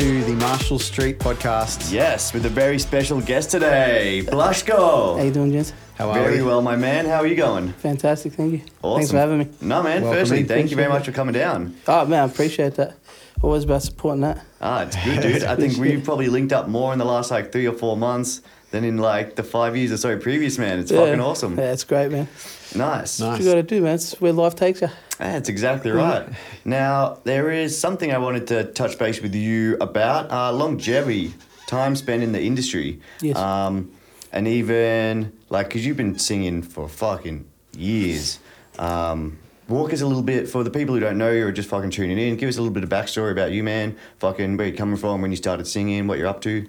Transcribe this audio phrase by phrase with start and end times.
[0.00, 1.92] to the Marshall Street podcast.
[1.92, 5.18] Yes, with a very special guest today, Blush'ko.
[5.18, 5.74] How you doing, gents?
[5.94, 6.24] How are you?
[6.24, 6.42] Very we?
[6.44, 7.04] well, my man.
[7.04, 7.74] How are you going?
[7.74, 8.62] Fantastic, thank you.
[8.80, 8.96] Awesome.
[9.00, 9.48] Thanks for having me.
[9.60, 10.00] No, man.
[10.00, 10.46] Welcome firstly, in.
[10.46, 11.76] thank you very much for coming down.
[11.86, 12.96] Oh man, I appreciate that.
[13.42, 14.42] Always about supporting that.
[14.62, 15.44] Ah, it's good, dude.
[15.44, 18.40] I think we've probably linked up more in the last like three or four months
[18.70, 20.78] than in like the five years or so previous, man.
[20.78, 21.04] It's Yeah.
[21.04, 21.58] fucking awesome.
[21.58, 22.28] Yeah, it's great, man.
[22.74, 23.18] Nice.
[23.18, 23.20] Nice.
[23.20, 23.94] What you got to do, man.
[23.96, 24.88] It's where life takes you.
[25.18, 26.28] That's exactly right.
[26.64, 31.34] Now, there is something I wanted to touch base with you about uh, longevity,
[31.66, 33.00] time spent in the industry.
[33.20, 33.36] Yes.
[33.36, 33.90] Um,
[34.32, 37.44] and even, like, because you've been singing for fucking
[37.76, 38.38] years.
[38.78, 41.68] Um, walk us a little bit, for the people who don't know you or just
[41.68, 43.96] fucking tuning in, give us a little bit of backstory about you, man.
[44.20, 46.66] Fucking where you're coming from, when you started singing, what you're up to.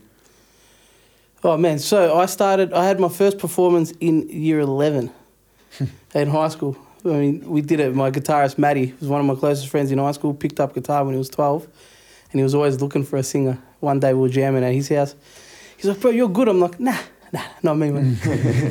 [1.44, 2.72] Oh man, so I started.
[2.72, 5.12] I had my first performance in year eleven,
[6.14, 6.78] in high school.
[7.04, 7.96] I mean, we did it.
[7.96, 10.36] My guitarist Matty was one of my closest friends in high school.
[10.36, 11.64] Picked up guitar when he was twelve,
[12.32, 13.58] and he was always looking for a singer.
[13.80, 15.16] One day we were jamming at his house.
[15.78, 17.00] He's like, "Bro, you're good." I'm like, "Nah,
[17.34, 18.18] nah, not me, man."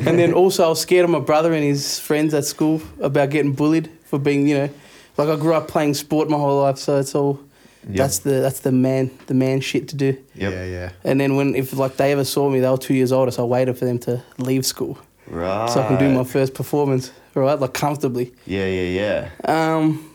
[0.07, 3.31] and then also I was scared of my brother and his friends at school about
[3.31, 4.69] getting bullied for being, you know,
[5.17, 7.41] like I grew up playing sport my whole life, so it's all.
[7.83, 10.17] That's the that's the man the man shit to do.
[10.35, 10.53] Yep.
[10.53, 10.91] Yeah, yeah.
[11.03, 13.43] And then when if like they ever saw me, they were two years older, so
[13.43, 15.69] I waited for them to leave school Right.
[15.69, 18.33] so I can do my first performance, right, like comfortably.
[18.45, 19.75] Yeah, yeah, yeah.
[19.75, 20.13] Um,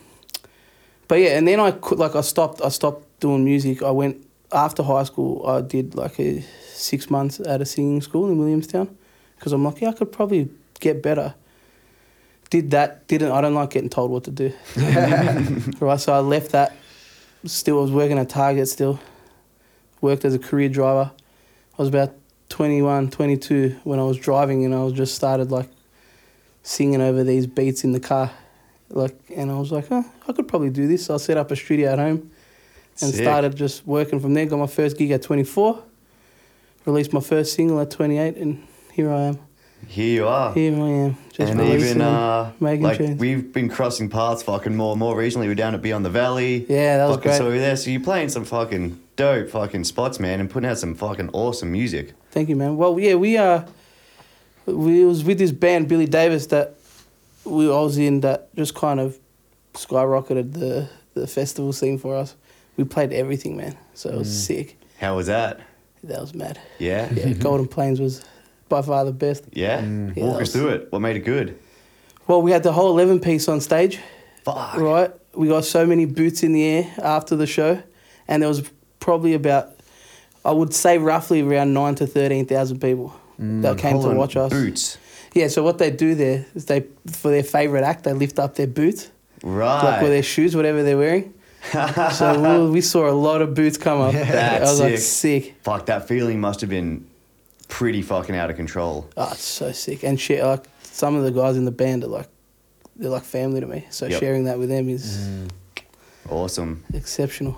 [1.07, 2.61] but yeah, and then I could like I stopped.
[2.61, 3.81] I stopped doing music.
[3.81, 5.45] I went after high school.
[5.45, 8.95] I did like a six months at a singing school in Williamstown
[9.37, 11.33] because I'm like, yeah, I could probably get better.
[12.49, 13.07] Did that?
[13.07, 13.31] Didn't.
[13.31, 14.53] I don't like getting told what to do.
[15.81, 16.73] right, so I left that.
[17.47, 18.67] Still, I was working at Target.
[18.67, 18.99] Still,
[20.01, 21.11] worked as a career driver.
[21.77, 22.13] I was about
[22.49, 25.69] 21, 22 when I was driving, and I was just started like
[26.63, 28.31] singing over these beats in the car.
[28.89, 31.05] Like, and I was like, oh, I could probably do this.
[31.05, 32.31] So I set up a studio at home
[33.01, 33.23] and Sick.
[33.23, 34.45] started just working from there.
[34.45, 35.83] Got my first gig at 24,
[36.85, 39.46] released my first single at 28, and here I am.
[39.87, 40.53] Here you are.
[40.53, 41.17] Here I am.
[41.31, 43.19] Just and even uh, making like tunes.
[43.19, 45.47] we've been crossing paths fucking more and more recently.
[45.47, 46.65] We're down at Beyond the Valley.
[46.67, 47.37] Yeah, that was fucking great.
[47.37, 47.75] So we're there.
[47.77, 51.71] So you're playing some fucking dope fucking spots, man, and putting out some fucking awesome
[51.71, 52.13] music.
[52.31, 52.75] Thank you, man.
[52.77, 53.65] Well, yeah, we uh,
[54.65, 56.75] we was with this band Billy Davis that
[57.45, 59.17] we I was in that just kind of
[59.73, 62.35] skyrocketed the the festival scene for us.
[62.77, 63.77] We played everything, man.
[63.93, 64.45] So it was Mm.
[64.45, 64.79] sick.
[64.99, 65.61] How was that?
[66.03, 66.59] That was mad.
[66.79, 67.11] Yeah.
[67.13, 68.23] Yeah, Golden Plains was
[68.69, 69.43] by far the best.
[69.53, 69.81] Yeah.
[69.81, 70.15] Mm.
[70.15, 70.91] Yeah, Walk us through it.
[70.91, 71.57] What made it good?
[72.27, 73.99] Well, we had the whole 11 piece on stage,
[74.43, 74.75] Fuck.
[74.77, 75.11] right?
[75.33, 77.81] We got so many boots in the air after the show,
[78.27, 78.69] and there was
[78.99, 79.69] probably about,
[80.43, 84.51] I would say roughly around 9 to 13,000 people that came Hold to watch us.
[84.51, 84.97] Boots.
[85.33, 88.55] Yeah, so what they do there is they, for their favourite act, they lift up
[88.55, 89.11] their boots,
[89.43, 89.83] Right.
[89.83, 91.33] like with their shoes, whatever they're wearing.
[92.13, 94.15] so we, we saw a lot of boots come up.
[94.15, 95.43] I That's was like, sick.
[95.43, 95.55] sick.
[95.63, 97.05] Fuck, that feeling must have been
[97.67, 99.09] pretty fucking out of control.
[99.17, 100.03] Oh, it's so sick.
[100.03, 102.27] And shit, like some of the guys in the band are like,
[102.95, 103.85] they're like family to me.
[103.89, 104.19] So Yep.
[104.19, 105.49] sharing that with them is mm.
[106.29, 106.83] Awesome.
[106.93, 107.57] exceptional.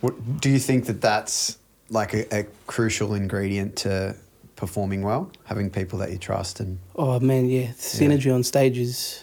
[0.00, 4.16] What, do you think that that's like a, a crucial ingredient to
[4.56, 5.30] performing well?
[5.44, 9.22] Having people that you trust and Oh man, yeah, synergy on stage is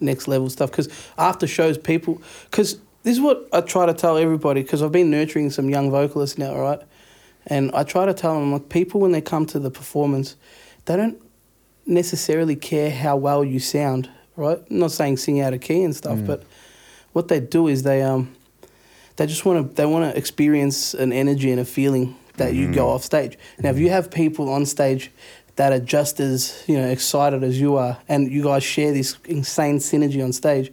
[0.00, 0.70] next level stuff.
[0.70, 2.20] Because after shows, people,
[2.50, 4.62] because this is what I try to tell everybody.
[4.62, 6.80] Because I've been nurturing some young vocalists now, right?
[7.46, 10.36] And I try to tell them like people when they come to the performance,
[10.86, 11.20] they don't
[11.86, 14.58] necessarily care how well you sound, right?
[14.70, 16.26] I'm not saying sing out of key and stuff, mm.
[16.26, 16.42] but
[17.12, 18.34] what they do is they um
[19.16, 22.70] they just want to they want to experience an energy and a feeling that you
[22.72, 22.94] go mm.
[22.94, 23.38] off stage.
[23.58, 23.90] Now, if you mm.
[23.90, 25.10] have people on stage
[25.54, 29.16] that are just as you know excited as you are, and you guys share this
[29.24, 30.72] insane synergy on stage,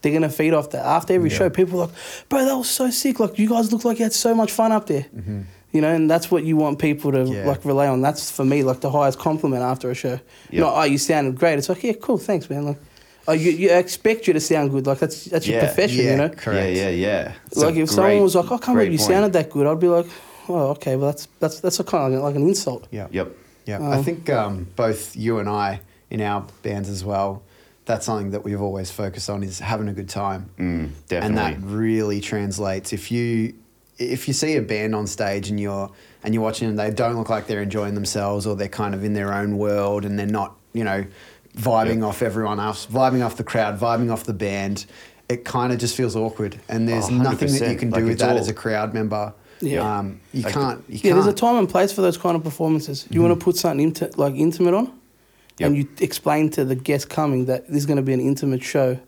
[0.00, 0.84] they're gonna feed off that.
[0.84, 1.94] After every show, people are like,
[2.28, 3.20] "Bro, that was so sick!
[3.20, 5.42] Like you guys look like you had so much fun up there." Mm-hmm.
[5.72, 7.46] You know, and that's what you want people to Yeah.
[7.46, 8.00] like rely on.
[8.00, 10.18] That's for me like the highest compliment after a show.
[10.50, 10.60] Yep.
[10.60, 11.58] Not oh, you sounded great.
[11.58, 12.64] It's like yeah, cool, thanks, man.
[12.66, 12.78] Like,
[13.28, 14.86] oh, you, you expect you to sound good.
[14.86, 15.66] Like that's that's your Yeah.
[15.66, 16.28] profession, Yeah, you know.
[16.30, 16.76] correct.
[16.76, 17.32] Yeah, yeah, yeah.
[17.46, 19.10] It's like a if someone was like, "I can't believe you point.
[19.10, 20.06] sounded that good," I'd be like,
[20.48, 23.08] "Oh, okay, well that's that's that's a kind of like an insult." yeah.
[23.10, 23.28] Yep.
[23.66, 27.42] Yeah, I Um, think um, both you and I in our bands as well.
[27.84, 31.26] That's something that we've always focused on is having a good time, Mm, definitely.
[31.26, 32.92] and that really translates.
[32.92, 33.54] If you
[33.98, 35.90] if you see a band on stage and you're
[36.24, 39.04] and you're watching them, they don't look like they're enjoying themselves, or they're kind of
[39.04, 41.04] in their own world, and they're not, you know,
[41.56, 42.04] vibing Yep.
[42.04, 44.86] off everyone else, vibing off the crowd, vibing off the band.
[45.28, 48.04] It kind of just feels awkward, and there's Oh, nothing that you can do Like,
[48.04, 49.32] with that all- as a crowd member.
[49.60, 49.98] Yeah.
[49.98, 50.84] Um, you Like can't.
[50.88, 51.14] You Yeah, can't.
[51.14, 53.06] there's a time and place for those kind of performances.
[53.10, 54.92] You want to put something inti- like intimate on,
[55.60, 58.62] and you explain to the guest coming that this is going to be an intimate
[58.62, 58.98] show.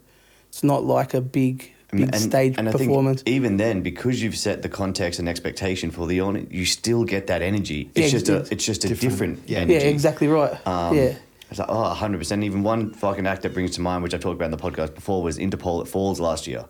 [0.49, 3.23] It's not like a big big stage I performance.
[3.23, 7.05] think even then, because you've set the context and expectation for the audience, you still
[7.05, 7.91] get that energy.
[7.95, 9.11] It's Yeah, just a, it's it's just a different.
[9.13, 9.59] different, Yeah.
[9.59, 9.75] energy.
[9.75, 10.55] yeah, exactly right.
[10.67, 11.15] Um, yeah.
[11.51, 12.45] It's like, oh, 100%.
[12.45, 14.95] Even one fucking act that brings to mind, which I've talked about in the podcast
[14.95, 16.67] before, was Interpol at Falls last year.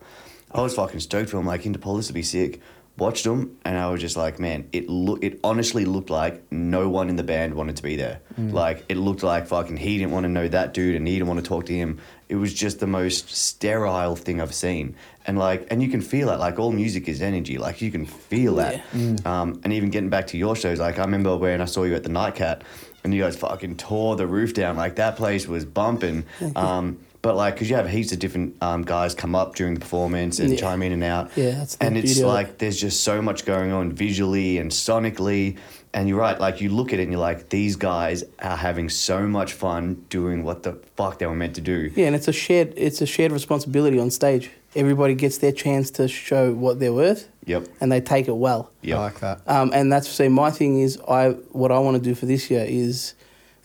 [0.53, 1.47] I was fucking stoked for him.
[1.47, 2.61] Like, Interpol, this would be sick.
[2.97, 6.88] Watched them, and I was just like, man, it look, it honestly looked like no
[6.88, 8.20] one in the band wanted to be there.
[8.37, 11.29] Like, it looked like fucking he didn't want to know that dude, and he didn't
[11.29, 11.99] want to talk to him.
[12.28, 14.94] It was just the most sterile thing I've seen.
[15.26, 16.38] And like, and you can feel it.
[16.38, 17.58] Like, all music is energy.
[17.58, 18.82] Like, you can feel that.
[19.26, 21.94] Um, and even getting back to your shows, like I remember when I saw you
[21.94, 22.62] at the Nightcat,
[23.04, 24.76] and you guys fucking tore the roof down.
[24.76, 26.25] Like that place was bumping.
[26.56, 29.81] Um, but like, cause you have heaps of different um, guys come up during the
[29.81, 30.56] performance and Yeah.
[30.56, 31.31] chime in and out.
[31.36, 32.32] Yeah, that's and it's beauty of it.
[32.32, 35.56] like there's just so much going on visually and sonically.
[35.94, 38.88] And you're right, like you look at it and you're like, these guys are having
[38.90, 41.90] so much fun doing what the fuck they were meant to do.
[41.96, 44.50] Yeah, and it's a shared it's a shared responsibility on stage.
[44.76, 47.69] Everybody gets their chance to show what they're worth, Yep.
[47.81, 48.70] and they take it well.
[48.82, 49.40] yeah I like that.
[49.46, 52.50] Um, and that's say my thing is I what I want to do for this
[52.50, 53.14] year is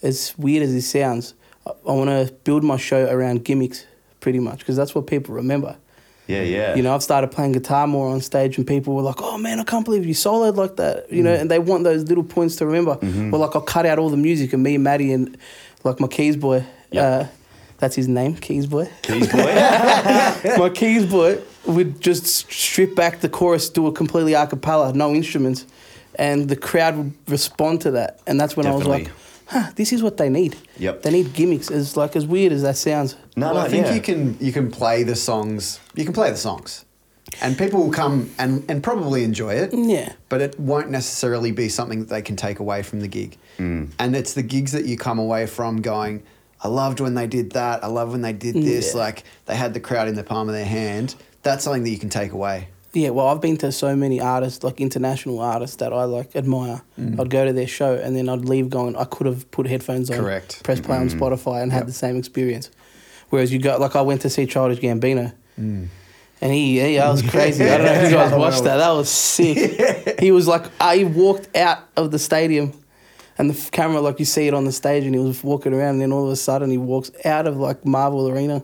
[0.02, 1.34] as weird as it sounds,
[1.68, 3.86] I, I want to build my show around gimmicks
[4.22, 5.76] pretty much because that's what people remember.
[6.28, 6.76] Yeah, yeah.
[6.76, 9.60] You know, I've started playing guitar more on stage, and people were like, "Oh man,
[9.60, 12.56] I can't believe you soloed like that." You know, and they want those little points
[12.58, 12.98] to remember.
[13.02, 15.38] Well, like I'll cut out all the music, and me and Matty and
[15.84, 17.04] like my keys boy, Yep.
[17.26, 17.28] uh,
[17.80, 18.90] that's his name, keys boy.
[19.02, 19.44] Keys boy.
[20.58, 25.14] my keys boy would just strip back the chorus, do it completely a cappella, no
[25.14, 25.66] instruments,
[26.16, 28.20] and the crowd would respond to that.
[28.28, 29.10] And that's when I was like,
[29.54, 31.04] "Huh, this is what they need." Yep.
[31.04, 31.72] They need gimmicks.
[31.72, 33.16] As like as weird as that sounds.
[33.36, 33.94] no, well, no, I think yeah.
[33.94, 35.80] you can you can play the songs.
[35.96, 36.86] You can play the songs,
[37.42, 39.72] and people will come and, and probably enjoy it.
[39.74, 40.14] Yeah.
[40.30, 43.38] But it won't necessarily be something that they can take away from the gig.
[43.58, 43.92] Mm.
[44.00, 46.24] And it's the gigs that you come away from going,
[46.62, 47.84] I loved when they did that.
[47.84, 48.94] I love when they did this.
[48.94, 49.02] Yeah.
[49.02, 51.16] Like they had the crowd in the palm of their hand.
[51.42, 52.70] That's something that you can take away.
[52.94, 56.84] Yeah, well, I've been to so many artists, like international artists that I like admire.
[57.00, 57.20] Mm.
[57.20, 60.12] I'd go to their show and then I'd leave going, I could have put headphones
[60.12, 60.62] on, Correct.
[60.64, 61.20] press play on Mm.
[61.20, 61.80] Spotify, and Yep.
[61.80, 62.70] had the same experience.
[63.30, 65.88] Whereas you go, like I went to see Childish Gambino, Mm.
[66.40, 67.64] and he, yeah, that was crazy.
[67.66, 68.78] I don't know if you guys watched that.
[68.78, 70.20] That was sick.
[70.20, 72.74] He was like, he walked out of the stadium,
[73.40, 75.94] and the camera, like you see it on the stage, and he was walking around,
[75.96, 78.62] and then all of a sudden he walks out of like Marvel Arena,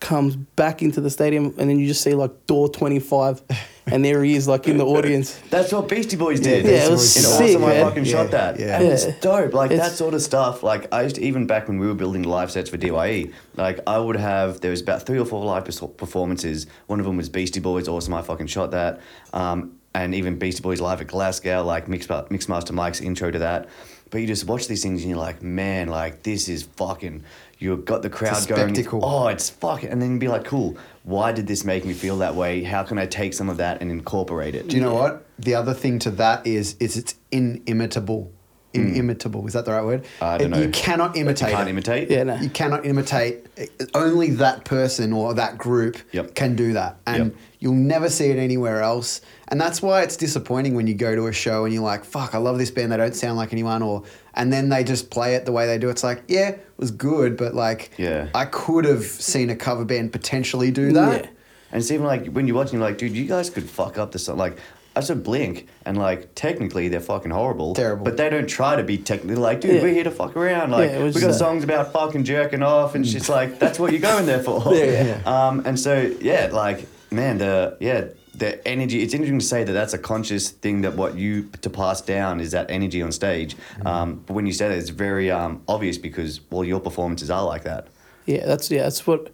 [0.00, 3.42] comes back into the stadium, and then you just see like door twenty five,
[3.86, 5.38] and there he is, like in the audience.
[5.50, 6.64] That's what Beastie Boys did.
[6.64, 8.58] Yeah, it was In sick, Awesome, I fucking Yeah, shot that.
[8.60, 8.78] yeah.
[8.80, 9.52] And it's dope.
[9.54, 10.62] Like It's- that sort of stuff.
[10.62, 13.80] Like I used to, even back when we were building live sets for DYE, like
[13.86, 15.64] I would have, there was about three or four live
[15.96, 16.66] performances.
[16.86, 19.00] One of them was Beastie Boys, Awesome, I fucking shot that.
[19.32, 23.68] Um, and even Beastie Boys live at Glasgow, like Mix, Mixmaster Mike's intro to that.
[24.10, 27.24] But you just watch these things and you're like, man, like this is fucking,
[27.58, 29.04] you've got the crowd It's going, spectacle.
[29.04, 32.18] oh, it's fucking, and then you'd be like, cool, why did this make me feel
[32.18, 32.62] that way?
[32.62, 34.68] How can I take some of that and incorporate it?
[34.68, 35.26] Do you know what?
[35.40, 38.32] The other thing to that is is it's inimitable.
[38.76, 39.46] Inimitable.
[39.46, 40.06] Is that the right word?
[40.18, 40.24] Hmm.
[40.24, 40.58] I don't know.
[40.60, 41.50] You cannot imitate.
[41.50, 41.70] Can't it.
[41.70, 42.10] imitate?
[42.10, 42.36] Yeah, no.
[42.36, 43.46] You cannot imitate.
[43.94, 46.34] Only that person or that group Yep.
[46.34, 47.34] can do that, and Yep.
[47.60, 49.20] you'll never see it anywhere else.
[49.48, 52.34] And that's why it's disappointing when you go to a show and you're like, "Fuck,
[52.34, 52.92] I love this band.
[52.92, 54.02] They don't sound like anyone," or
[54.34, 55.88] and then they just play it the way they do.
[55.88, 58.26] It's like, yeah, it was good, but like, Yeah.
[58.34, 61.22] I could have seen a cover band potentially do that.
[61.22, 61.28] Yeah.
[61.72, 64.12] And it's even like when you're watching, you're like, dude, you guys could fuck up
[64.12, 64.36] the song.
[64.36, 64.58] Like,
[64.96, 67.74] I said Blink, and like, technically, they're fucking horrible.
[67.74, 68.04] Terrible.
[68.04, 69.82] But they don't try to be technically like, dude, Yeah.
[69.82, 70.70] we're here to fuck around.
[70.70, 73.58] Like, Yeah, it was we got just- songs about fucking jerking off, and shit's like,
[73.58, 74.62] that's what you're going there for.
[74.74, 79.64] Yeah, Um, and so, yeah, like, man, the, yeah, the energy, it's interesting to say
[79.64, 83.12] that that's a conscious thing that what you to pass down is that energy on
[83.12, 83.54] stage.
[83.84, 87.44] Um, but when you say that, it's very um, obvious because, well, your performances are
[87.44, 87.88] like that.
[88.24, 89.32] Yeah, that's yeah, that's what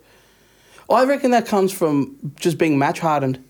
[0.90, 3.42] I reckon that comes from just being match hardened.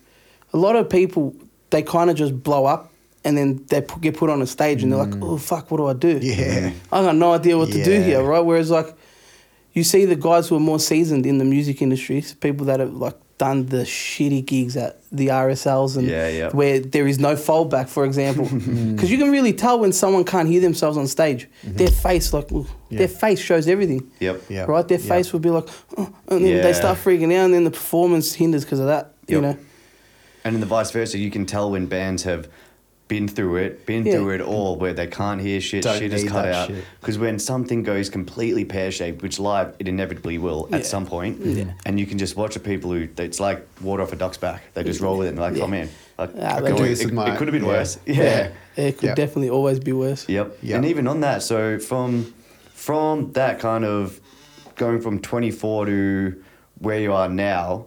[0.52, 1.34] A lot of people
[1.72, 2.90] they kind of just blow up
[3.24, 5.22] and then they put, get put on a stage and they're like, mm.
[5.24, 6.70] "Oh fuck, what do I do?" Yeah.
[6.92, 8.40] I got no idea what to do here, right?
[8.40, 8.94] Whereas like
[9.72, 12.92] you see the guys who are more seasoned in the music industry, people that have
[12.94, 16.50] like done the shitty gigs at the RSLs and Yeah, yeah.
[16.50, 18.94] where there is no fallback, for example, mm.
[18.94, 21.48] because you can really tell when someone can't hear themselves on stage.
[21.64, 21.76] Mm-hmm.
[21.76, 22.98] Their face, like ooh, Yeah.
[22.98, 24.42] their face shows everything Yep.
[24.48, 24.64] Yeah.
[24.68, 24.86] right?
[24.86, 25.08] Their Yeah.
[25.14, 28.34] face would be like, oh, and then they start freaking out, and then the performance
[28.34, 29.14] hinders because of that.
[29.28, 29.56] You know,
[30.44, 32.48] And in the vice versa, you can tell when bands have
[33.08, 34.12] been through it, been Yeah.
[34.14, 36.68] through it all, where they can't hear shit, Don't shit is need cut that out.
[36.68, 36.84] shit.
[37.00, 40.76] Because when something goes completely pear shaped, which live it inevitably will Yeah.
[40.78, 41.64] at some point, Yeah.
[41.84, 44.62] and you can just watch the people who it's like water off a duck's back.
[44.72, 45.64] They just roll with it and they're like, Yeah.
[45.64, 47.68] oh man, like, Ah, I they could- do it, it could have been yeah.
[47.68, 47.98] worse.
[48.06, 48.48] Yeah.
[48.76, 49.14] it could Yeah.
[49.14, 50.26] definitely always be worse.
[50.28, 50.56] Yep.
[50.62, 50.76] Yep.
[50.76, 52.32] And even on that, so from
[52.74, 54.18] from that kind of
[54.76, 56.34] going from 24 to
[56.78, 57.84] where you are now,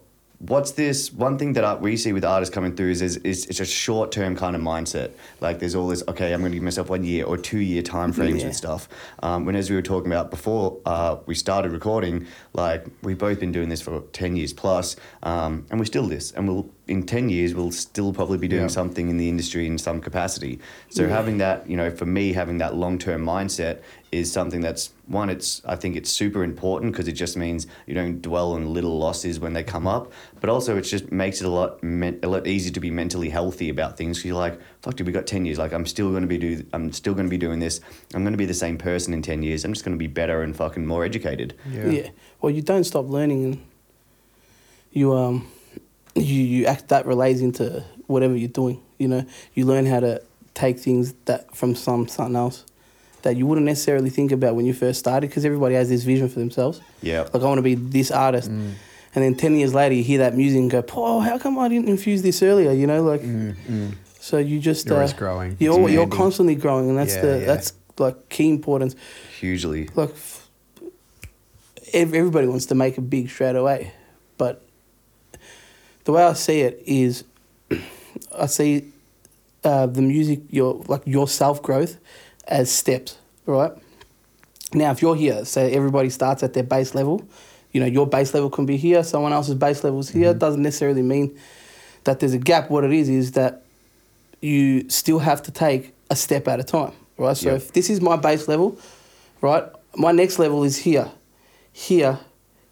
[0.48, 3.46] what's this one thing that I, we see with artists coming through is, is, is
[3.48, 5.12] it's a short term kind of mindset.
[5.42, 7.82] Like there's all this, okay, I'm going to give myself one year or two year
[7.82, 8.48] time frames Yeah.
[8.48, 8.88] and stuff.
[9.24, 13.40] Um, when as we were talking about before uh, we started recording, like we've both
[13.40, 16.32] been doing this for 10 years plus, um, and we're still this.
[16.32, 18.68] And we'll, in 10 years, we'll still probably be doing Yeah.
[18.68, 20.60] something in the industry in some capacity.
[20.90, 21.10] So Yeah.
[21.10, 23.80] having that, you know, for me, having that long term mindset
[24.16, 27.94] is something that's one, it's, I think it's super important because it just means you
[27.94, 31.46] don't dwell on little losses when they come up, but also it just makes it
[31.46, 34.18] a lot, men- a lot easier to be mentally healthy about things.
[34.18, 35.58] 'Cause you're like, fuck, dude, we got 10 years.
[35.60, 37.82] Like, I'm still going to be do, I'm still going to be doing this.
[38.14, 39.64] I'm going to be the same person in 10 years.
[39.66, 41.54] I'm just going to be better and fucking more educated.
[41.72, 42.10] Yeah.
[42.42, 43.62] Well, you don't stop learning, and
[44.92, 45.48] you um,
[46.16, 48.82] you you act that relates into whatever you're doing.
[48.98, 50.22] You know, you learn how to
[50.54, 52.64] take things that from some something else
[53.26, 56.30] that you wouldn't necessarily think about when you first started, because everybody has this vision
[56.30, 56.80] for themselves.
[57.02, 57.22] Yeah.
[57.34, 58.74] Like I want to be this artist, Mm.
[59.16, 61.68] and then ten years later you hear that music and go, "Oh, how come I
[61.68, 63.92] didn't infuse this earlier?" You know, like Mm, mm.
[64.20, 65.58] so you just You're always uh, growing.
[65.60, 67.46] You're you're constantly growing, and that's Yeah, the yeah.
[67.46, 68.96] that's like key importance.
[69.40, 69.90] Hugely.
[69.96, 70.14] Like
[71.94, 73.92] everybody wants to make a big straight away,
[74.38, 74.62] but
[76.04, 77.24] the way I see it is,
[78.38, 78.92] I see
[79.64, 81.98] uh, the music your like your self growth
[82.48, 83.72] as steps, right?
[84.74, 87.22] Now, if you're here, so everybody starts at their base level,
[87.72, 90.30] you know your base level can be here, someone else's base level is here.
[90.30, 90.40] Mm-hmm.
[90.40, 91.38] Doesn't necessarily mean
[92.06, 92.70] that there's a gap.
[92.70, 93.64] What it is is that
[94.42, 97.36] you still have to take a step at a time, right?
[97.36, 97.58] So Yep.
[97.58, 98.78] if this is my base level,
[99.42, 99.64] right,
[99.96, 101.10] my next level is here,
[101.74, 102.20] here,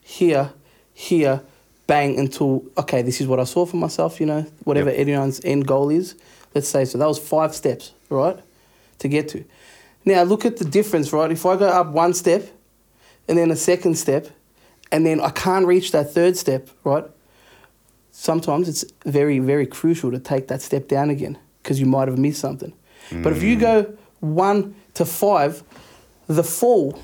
[0.02, 0.52] here,
[0.94, 1.42] here,
[1.88, 4.20] bang until okay, this is what I saw for myself.
[4.20, 5.00] You know, whatever Yep.
[5.00, 6.16] anyone's end goal is.
[6.56, 6.98] Let's say so.
[6.98, 8.38] That was five steps, right,
[9.00, 9.44] to get to.
[10.06, 11.32] Now look at the difference, right?
[11.32, 12.50] If I go up one step,
[13.28, 14.28] and then a second step,
[14.92, 17.06] and then I can't reach that third step, right?
[18.12, 22.18] Sometimes it's very, very crucial to take that step down again because you might have
[22.18, 22.74] missed something.
[23.12, 23.62] But if you mm.
[23.62, 25.64] go one to five,
[26.28, 27.00] the fall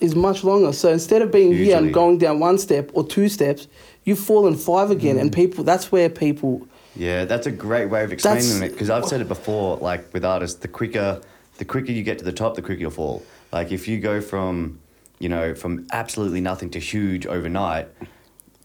[0.00, 0.72] is much longer.
[0.72, 3.68] So instead of being here and going down one step or two steps,
[4.04, 5.34] you've fallen five again, and mm.
[5.34, 5.64] people.
[5.64, 6.66] That's where people.
[6.96, 9.76] Yeah, that's a great way of explaining it because I've said it before.
[9.78, 11.20] Like with artists, the quicker,
[11.58, 13.22] the quicker you get to the top, the quicker you'll fall.
[13.52, 14.80] Like if you go from,
[15.18, 17.88] you know, from absolutely nothing to huge overnight,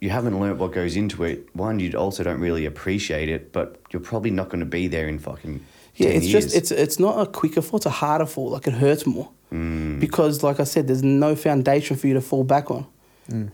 [0.01, 1.47] you haven't learnt what goes into it.
[1.55, 5.07] One, you also don't really appreciate it, but you're probably not going to be there
[5.07, 5.63] in fucking.
[5.95, 6.43] Yeah, 10 it's years.
[6.45, 8.49] just it's it's not a quicker fall; it's a harder fall.
[8.51, 9.99] Like it hurts more Mm.
[9.99, 12.85] because, like I said, there's no foundation for you to fall back on.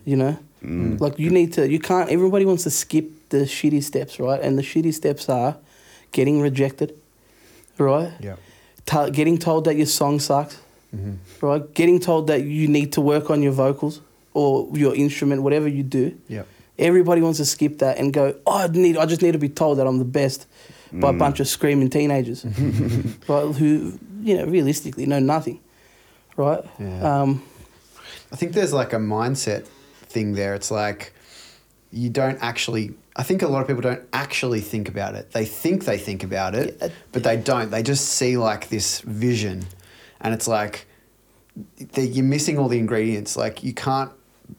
[0.04, 1.00] You know, Mm.
[1.00, 1.68] like you need to.
[1.68, 2.08] You can't.
[2.10, 4.40] Everybody wants to skip the shitty steps, right?
[4.40, 5.56] And the shitty steps are
[6.12, 6.94] getting rejected,
[7.78, 8.12] right?
[8.20, 8.36] Yeah.
[8.86, 10.58] T- getting told that your song sucks,
[10.94, 11.16] Mhm.
[11.42, 11.74] right?
[11.74, 14.00] Getting told that you need to work on your vocals
[14.34, 16.12] or your instrument, whatever you do.
[16.28, 16.42] Yeah.
[16.78, 19.48] Everybody wants to skip that and go, oh, I need, I just need to be
[19.48, 20.46] told that I'm the best
[20.92, 21.18] by a Mm.
[21.18, 22.44] bunch of screaming teenagers,
[23.28, 23.54] right?
[23.56, 25.58] Who, you know, realistically know nothing,
[26.36, 26.62] right?
[26.78, 27.20] Yeah.
[27.22, 27.42] Um,
[28.32, 29.64] I think there's like a mindset
[30.08, 30.54] thing there.
[30.54, 31.12] It's like
[31.92, 32.92] you don't actually.
[33.18, 35.30] I think a lot of people don't actually think about it.
[35.32, 36.88] They think they think about it, Yeah.
[37.12, 37.70] but they don't.
[37.70, 39.64] They just see like this vision,
[40.20, 40.86] and it's like
[41.94, 43.36] that you're missing all the ingredients.
[43.36, 44.12] Like you can't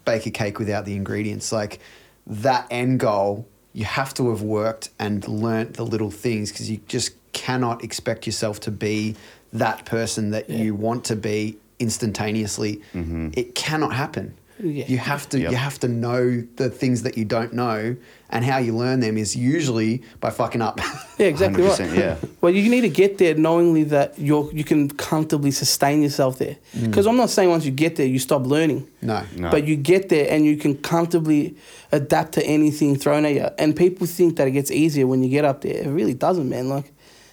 [0.06, 1.52] bake a cake without the ingredients.
[1.52, 1.80] Like
[2.26, 6.80] that end goal, you have to have worked and learnt the little things because you
[6.88, 9.16] just cannot expect yourself to be
[9.54, 10.58] that person that Yeah.
[10.58, 12.82] you want to be instantaneously.
[12.96, 13.30] Mm-hmm.
[13.34, 14.34] It cannot happen.
[14.60, 14.86] Yeah.
[14.88, 15.52] You have to Yep.
[15.52, 17.96] you have to know the things that you don't know,
[18.30, 20.80] and how you learn them is usually by fucking up.
[21.20, 21.80] yeah, exactly right.
[21.94, 22.16] yeah.
[22.42, 26.58] Well, you need to get there knowingly that you're you can comfortably sustain yourself there.
[26.80, 28.88] Because I'm not saying once you get there you stop learning.
[29.02, 29.16] no.
[29.16, 29.38] Mm.
[29.38, 29.52] No.
[29.52, 31.56] But you get there and you can comfortably
[31.92, 33.48] adapt to anything thrown at you.
[33.60, 35.84] And people think that it gets easier when you get up there.
[35.84, 36.68] It really doesn't, man.
[36.70, 36.92] Like,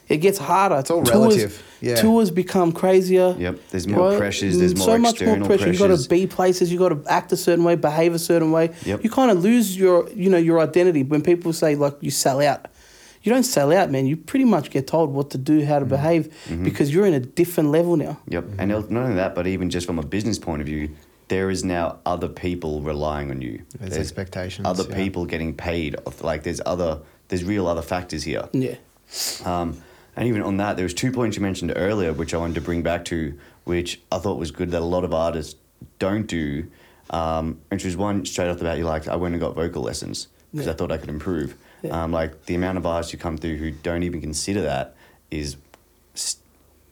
[0.09, 0.77] it gets harder.
[0.79, 1.97] It's all relative, yeah.
[1.97, 3.35] Tours become crazier.
[3.39, 4.19] Yep, there's more right?
[4.19, 5.69] pressures, there's so more much more external pressure.
[5.69, 6.71] You've got to be places.
[6.71, 8.71] You've got to act a certain way, behave a certain way.
[8.85, 9.03] Yep.
[9.05, 12.41] You kind of lose your, you know, your identity when people say like you sell
[12.41, 12.67] out.
[13.23, 14.07] You don't sell out, man.
[14.07, 15.67] You pretty much get told what to do, Mm.
[15.67, 16.63] how to behave, Mm-hmm.
[16.65, 18.19] because you're in a different level now.
[18.29, 20.91] Yep, and not only that, but even just from a business point of view,
[21.29, 23.63] there is now other people relying on you.
[23.81, 24.95] There's expectations, Other yeah.
[24.97, 25.95] people getting paid.
[26.07, 28.47] Of, like there's other, there's real other factors here.
[28.53, 28.75] Yeah.
[29.45, 29.79] Um,
[30.17, 32.61] and even on that, there was two points you mentioned earlier, which I wanted to
[32.61, 35.57] bring back to, which I thought was good that a lot of artists
[35.99, 36.67] don't do.
[37.11, 39.83] Um, which was one straight off the bat, you like, I went and got vocal
[39.83, 40.73] lessons because Yeah.
[40.73, 41.55] I thought I could improve.
[41.83, 42.03] Yeah.
[42.03, 44.95] Um, like the amount of artists who come through who don't even consider that
[45.31, 45.57] is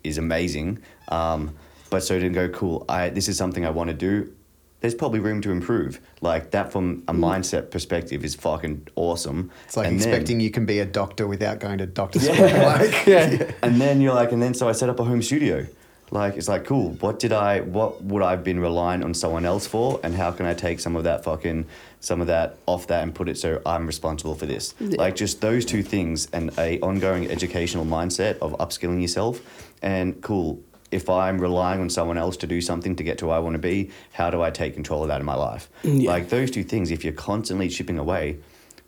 [0.04, 0.78] is amazing.
[1.08, 1.54] Um,
[1.90, 2.84] but so to go, cool.
[2.88, 4.32] I this is something I want to do.
[4.82, 6.00] There's probably room to improve.
[6.20, 7.24] Like that from a hmm.
[7.24, 9.50] mindset perspective is fucking awesome.
[9.64, 12.36] It's like And then- expecting you can be a doctor without going to doctor school.
[12.36, 13.52] like, Yeah.
[13.62, 15.66] and then you're like, and then so I set up a home studio.
[16.10, 16.90] Like it's like cool.
[17.00, 17.60] What did I?
[17.60, 19.98] What would I've been relying on someone else for?
[20.02, 21.64] And how can I take some of that fucking
[22.00, 24.74] some of that off that and put it so I'm responsible for this?
[24.78, 24.96] Yeah.
[24.98, 29.40] Like just those two things and a ongoing educational mindset of upskilling yourself.
[29.80, 30.60] And cool.
[30.92, 33.54] If I'm relying on someone else to do something to get to where I want
[33.54, 35.68] to be, how do I take control of that in my life?
[35.82, 36.10] Yeah.
[36.10, 36.90] Like those two things.
[36.90, 38.38] If you're constantly chipping away,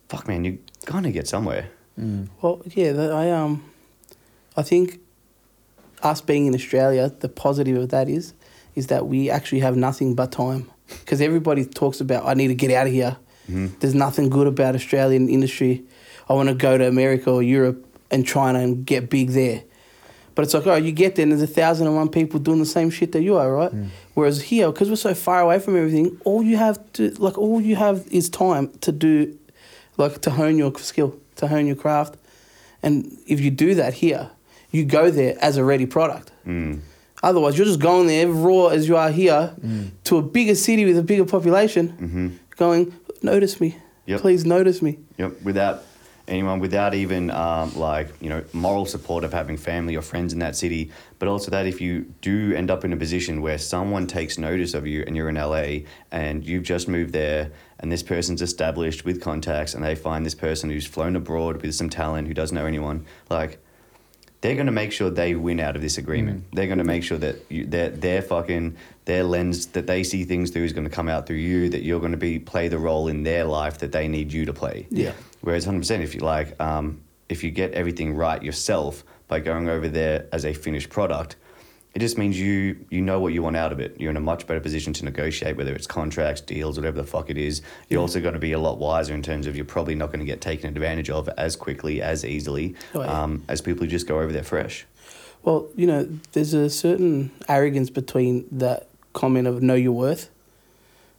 [0.08, 1.70] fuck man, you're gonna get somewhere.
[2.42, 3.64] Well, yeah, I um,
[4.56, 5.00] I think
[6.02, 8.34] us being in Australia, the positive of that is,
[8.74, 10.70] is that we actually have nothing but time.
[10.88, 13.16] Because everybody talks about, I need to get out of here.
[13.46, 15.84] There's nothing good about Australian industry.
[16.28, 19.64] I want to go to America or Europe and China and get big there.
[20.34, 22.58] But it's like, oh, you get there and there's a thousand and one people doing
[22.58, 23.72] the same shit that you are, right?
[24.14, 27.60] Whereas here, because we're so far away from everything, all you have to, like, all
[27.60, 29.38] you have is time to do,
[29.96, 32.16] like, to hone your skill, to hone your craft.
[32.82, 34.30] And if you do that here,
[34.72, 36.32] you go there as a ready product.
[36.46, 36.80] Mm.
[37.22, 39.54] Otherwise, you're just going there raw as you are here
[40.04, 42.28] to a bigger city with a bigger population, Mm-hmm.
[42.56, 43.76] going, notice me.
[44.06, 44.20] Yep.
[44.20, 44.98] Please notice me.
[45.16, 45.84] Yep, without
[46.28, 50.38] anyone, without even um, like you know moral support of having family or friends in
[50.40, 54.06] that city, but also that if you do end up in a position where someone
[54.06, 57.50] takes notice of you and you're in LA and you've just moved there
[57.80, 61.74] and this person's established with contacts and they find this person who's flown abroad with
[61.74, 63.63] some talent who doesn't know anyone, like
[64.44, 66.44] they're going to make sure they win out of this agreement.
[66.52, 70.24] They're going to make sure that you, their their fucking their lens that they see
[70.24, 71.70] things through is going to come out through you.
[71.70, 74.44] That you're going to be play the role in their life that they need you
[74.44, 74.86] to play.
[74.90, 75.14] Yeah.
[75.40, 79.70] Whereas 100, percent if you like, um, if you get everything right yourself by going
[79.70, 81.36] over there as a finished product,
[81.94, 84.00] it just means you you know what you want out of it.
[84.00, 87.30] You're in a much better position to negotiate whether it's contracts, deals, whatever the fuck
[87.30, 87.62] it is.
[87.88, 90.18] You're also going to be a lot wiser in terms of you're probably not going
[90.20, 93.22] to get taken advantage of as quickly, as easily Oh, yeah.
[93.22, 94.86] um, as people who just go over there fresh.
[95.44, 100.30] Well, you know, there's a certain arrogance between that comment of know your worth.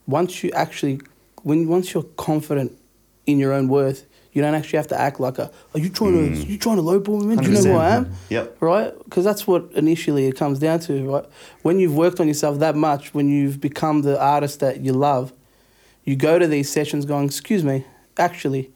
[0.08, 1.00] Once you actually,
[1.44, 2.78] when once you're confident
[3.26, 4.06] in your own worth,
[4.36, 5.50] you don't actually have to act like a.
[5.74, 6.44] Are you trying to?
[6.46, 7.36] You trying to lowball me?
[7.38, 8.12] Do you know who I am?
[8.30, 8.58] Yep.
[8.60, 8.94] Right?
[9.06, 11.26] Because that's what initially it comes down to, right?
[11.64, 15.34] When you've worked on yourself that much, when you've become the artist that you love,
[16.04, 17.86] you go to these sessions going, "Excuse me,
[18.18, 18.72] actually,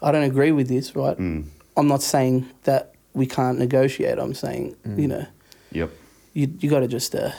[0.00, 1.18] I don't agree with this." Right?
[1.18, 1.44] Mm.
[1.76, 4.18] I'm not saying that we can't negotiate.
[4.20, 5.26] I'm saying, you know,
[5.72, 5.90] Yep.
[6.34, 7.32] you you got to just uh,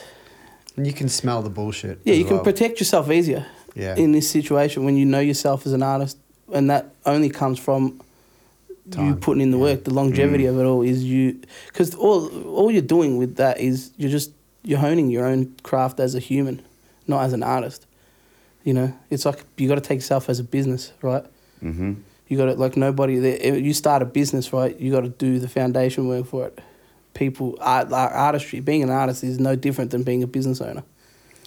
[0.75, 1.99] And you can smell the bullshit.
[2.03, 2.43] yeah, as you can well.
[2.43, 3.95] protect yourself easier Yeah.
[3.95, 6.17] in this situation when you know yourself as an artist,
[6.53, 7.99] and that only comes from
[8.97, 9.63] you putting in the yeah.
[9.63, 9.83] work.
[9.83, 13.91] The longevity of it all is you, because all all you're doing with that is
[13.97, 14.31] you're just
[14.63, 16.61] you're honing your own craft as a human,
[17.07, 17.87] not as an artist.
[18.63, 21.23] You know, it's like you got to take yourself as a business, right?
[21.63, 21.93] Mm-hmm.
[22.27, 23.17] You got to like nobody.
[23.19, 24.75] there- You start a business, right?
[24.79, 26.59] You got to do the foundation work for it.
[27.13, 28.59] People, art, art, artistry.
[28.59, 30.83] Being an artist is no different than being a business owner.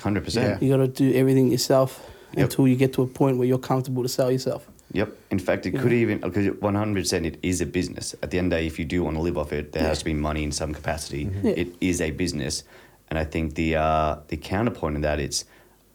[0.00, 0.62] Hundred percent.
[0.62, 2.44] You got to do everything yourself Yep.
[2.44, 4.68] until you get to a point where you're comfortable to sell yourself.
[4.92, 5.12] Yep.
[5.31, 5.83] In fact, it Yeah.
[5.83, 8.14] could even because one hundred percent it is a business.
[8.22, 9.83] At the end of the day, if you do want to live off it, there
[9.83, 11.29] has to be money in some capacity.
[11.42, 11.51] Yeah.
[11.53, 12.64] It is a business,
[13.11, 15.44] and I think the uh, the counterpoint in that it's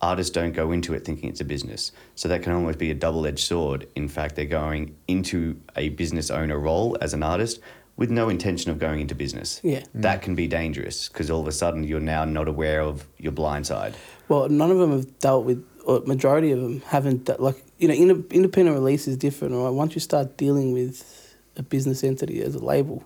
[0.01, 1.91] artists don't go into it thinking it's a business.
[2.15, 3.88] So that can almost be a double edged sword.
[3.95, 7.60] In fact, they're going into a business owner role as an artist
[7.95, 9.60] with no intention of going into business.
[9.63, 9.84] Yeah.
[9.95, 13.32] That can be dangerous because all of a sudden you're now not aware of your
[13.32, 13.93] blind side.
[14.27, 17.25] Well, none of them have dealt with, or majority of them haven't.
[17.25, 19.69] de- Like you know, inde- independent release is different, right?
[19.69, 23.03] Once you start dealing with a business entity as a label,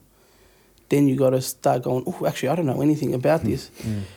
[0.89, 2.03] then you got to start going.
[2.05, 3.71] Oh, actually, I don't know anything about this,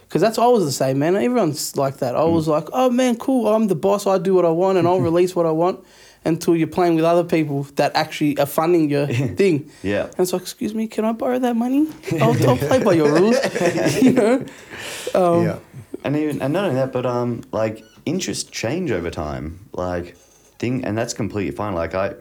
[0.07, 1.17] because that's always the same, man.
[1.17, 2.15] Everyone's like that.
[2.15, 3.49] I was like, oh man, cool.
[3.49, 4.07] I'm the boss.
[4.07, 5.83] I do what I want, and I'll release what I want.
[6.23, 9.07] Until you're playing with other people that actually are funding your
[9.41, 9.71] thing.
[9.83, 10.05] Yeah.
[10.05, 11.89] And it's like, excuse me, can I borrow that money?
[12.21, 13.39] I'll, I'll play by your rules.
[14.03, 14.45] you know?
[15.15, 15.59] Um, yeah.
[16.05, 19.67] And even and not only that, but um, like interests change over time.
[19.73, 20.15] Like
[20.61, 21.75] thing, and that's completely fine.
[21.75, 22.15] Like I,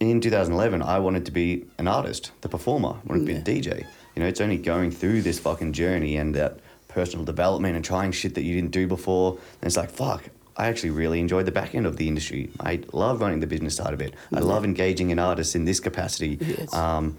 [0.00, 3.38] in 2011, I wanted to be an artist, the performer, I wanted to be Yeah.
[3.38, 3.86] a DJ.
[4.16, 6.58] You know, it's only going through this fucking journey and that
[6.88, 9.32] personal development and trying shit that you didn't do before.
[9.60, 10.24] And it's like, fuck,
[10.56, 12.50] I actually really enjoyed the back end of the industry.
[12.58, 14.14] I love running the business side of it.
[14.32, 16.38] I love engaging in artists in this capacity.
[16.40, 16.72] Yes.
[16.72, 17.16] Um,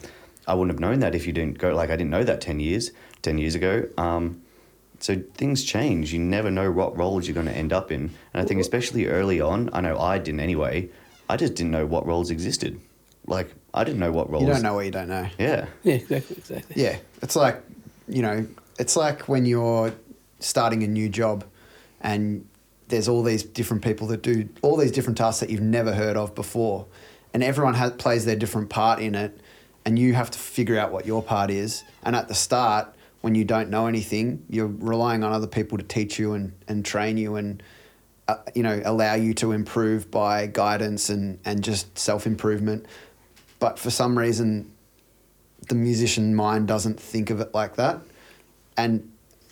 [0.48, 1.76] I wouldn't have known that if you didn't go.
[1.76, 2.90] Like I didn't know that ten years,
[3.22, 3.86] ten years ago.
[3.98, 4.42] Um,
[5.00, 6.14] so things change.
[6.14, 8.12] You never know what roles you're going to end up in.
[8.34, 10.90] And I think especially early on, I know I didn't anyway.
[11.30, 12.80] I just didn't know what roles existed.
[13.26, 14.44] Like I didn't know what roles.
[14.44, 15.28] You don't know what you don't know.
[15.38, 15.68] Yeah.
[15.84, 16.82] Yeah, exactly, exactly.
[16.82, 17.62] Yeah, it's like,
[18.08, 18.48] you know,
[18.80, 19.94] it's like when you're
[20.40, 21.44] starting a new job
[22.00, 22.48] and
[22.88, 26.16] there's all these different people that do all these different tasks that you've never heard
[26.16, 26.86] of before,
[27.34, 29.42] and everyone has, plays their different part in it,
[29.84, 31.84] and you have to figure out what your part is.
[32.04, 35.84] And at the start, when you don't know anything, you're relying on other people to
[35.84, 37.62] teach you and, and train you and
[38.28, 42.86] uh, you know allow you to improve by guidance and and just self improvement.
[43.60, 44.72] But for some reason,
[45.70, 48.02] the musician mind doesn't think of it like that,
[48.76, 49.10] and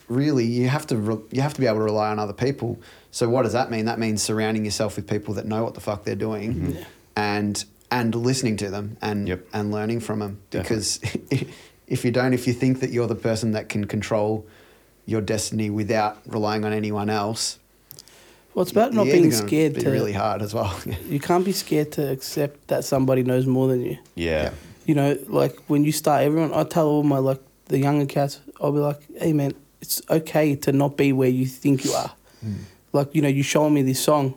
[0.08, 2.80] really you have to re- you have to be able to rely on other people.
[3.12, 3.86] So what does that mean?
[3.86, 6.78] That means surrounding yourself with people that know what the fuck they're doing,
[7.16, 9.48] and and listening to them and Yep.
[9.54, 10.42] and learning from them.
[10.50, 11.00] Because
[11.88, 14.46] if you don't, if you think that you're the person that can control
[15.06, 17.60] your destiny without relying on anyone else,
[18.54, 19.90] Well, it's about not you're being scared be to.
[19.90, 20.76] really hard as well.
[21.10, 23.98] You can't be scared to accept that somebody knows more than you.
[24.16, 24.44] Yeah.
[24.44, 24.52] Yeah.
[24.86, 28.40] You know, like when you start, everyone, I tell all my, like, the younger cats,
[28.62, 32.14] I'll be like, hey, man, it's okay to not be where you think you are.
[32.42, 32.54] Hmm.
[32.94, 34.36] Like, you know, you showing me this song,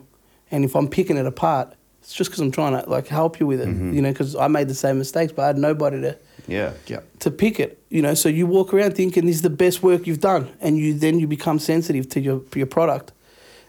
[0.51, 3.45] and if I'm picking it apart, it's just because I'm trying to, like, help you
[3.47, 3.93] with it, mm-hmm.
[3.93, 6.17] you know, because I made the same mistakes, but I had nobody to,
[6.49, 6.73] Yeah.
[6.87, 7.01] yeah.
[7.19, 8.13] to pick it, you know.
[8.13, 11.19] So you walk around thinking this is the best work you've done, and you then
[11.19, 13.11] you become sensitive to your your product.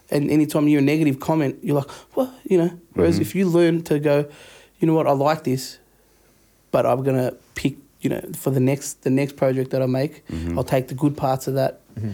[0.09, 2.71] And anytime you hear a negative comment, you're like, well, you know.
[2.93, 3.21] Whereas mm-hmm.
[3.21, 4.25] if you learn to go,
[4.79, 5.79] you know what, I like this,
[6.71, 10.25] but I'm gonna pick, you know, for the next the next project that I make,
[10.27, 10.57] mm-hmm.
[10.57, 11.79] I'll take the good parts of that.
[11.95, 12.13] Mm-hmm.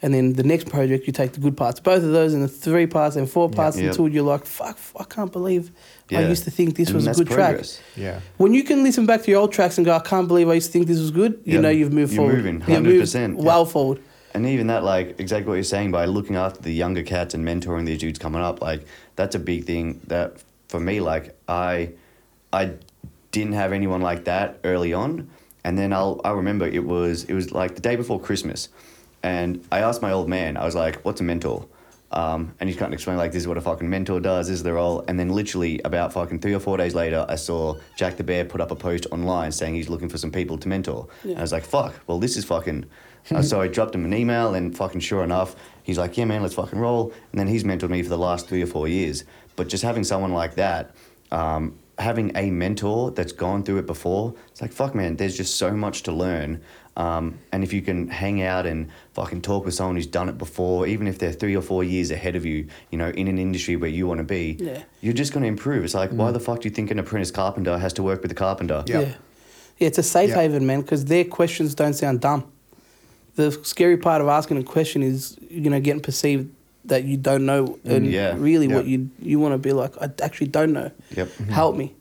[0.00, 2.48] And then the next project, you take the good parts, both of those, and the
[2.48, 3.90] three parts and four parts Yep.
[3.90, 5.72] until you're like, fuck, I can't believe
[6.12, 7.64] I used to think this And was a that's good track.
[7.96, 8.20] Yeah.
[8.36, 10.54] When you can listen back to your old tracks and go, I can't believe I
[10.54, 11.60] used to think this was good, you Yeah.
[11.62, 12.36] know you've moved You're forward.
[12.36, 13.42] moving, You've moved 100%, yeah.
[13.44, 13.98] Well forward.
[14.34, 17.44] And even that, like exactly what you're saying, by looking after the younger cats and
[17.44, 20.00] mentoring these dudes coming up, like that's a big thing.
[20.06, 20.36] That
[20.68, 21.90] for me, like I,
[22.52, 22.72] I
[23.32, 25.28] didn't have anyone like that early on,
[25.64, 28.68] and then I'll I remember it was it was like the day before Christmas,
[29.22, 31.66] and I asked my old man, I was like, "What's a mentor?"
[32.10, 34.56] Um, and he's kind of explain like this is what a fucking mentor does, this
[34.56, 35.04] is the role.
[35.06, 38.44] And then literally about fucking three or four days later, I saw Jack the Bear
[38.44, 41.08] put up a post online saying he's looking for some people to mentor.
[41.22, 42.86] And I was like, fuck, well this is fucking.
[43.30, 46.40] uh, so I dropped him an email, and fucking sure enough, he's like, yeah man,
[46.40, 47.12] let's fucking roll.
[47.32, 49.24] And then he's mentored me for the last three or four years.
[49.56, 50.94] But just having someone like that,
[51.30, 55.56] um, having a mentor that's gone through it before, it's like fuck man, there's just
[55.56, 56.62] so much to learn.
[56.98, 60.36] Um, and if you can hang out and fucking talk with someone who's done it
[60.36, 63.38] before, even if they're three or four years ahead of you, you know, in an
[63.38, 64.82] industry where you want to be, Yeah.
[65.00, 65.84] you're just going to improve.
[65.84, 68.32] It's like, why the fuck do you think an apprentice carpenter has to work with
[68.32, 68.82] a carpenter?
[68.88, 69.00] Yeah.
[69.00, 69.06] Yeah.
[69.78, 70.42] Yeah, it's a safe Yeah.
[70.42, 72.44] haven, man, because their questions don't sound dumb.
[73.36, 76.50] The scary part of asking a question is, you know, getting perceived
[76.86, 78.34] that you don't know and Yeah.
[78.36, 78.74] really Yeah.
[78.74, 80.90] what you you want to be like, I actually don't know.
[81.16, 81.28] Yep.
[81.50, 81.94] Help me.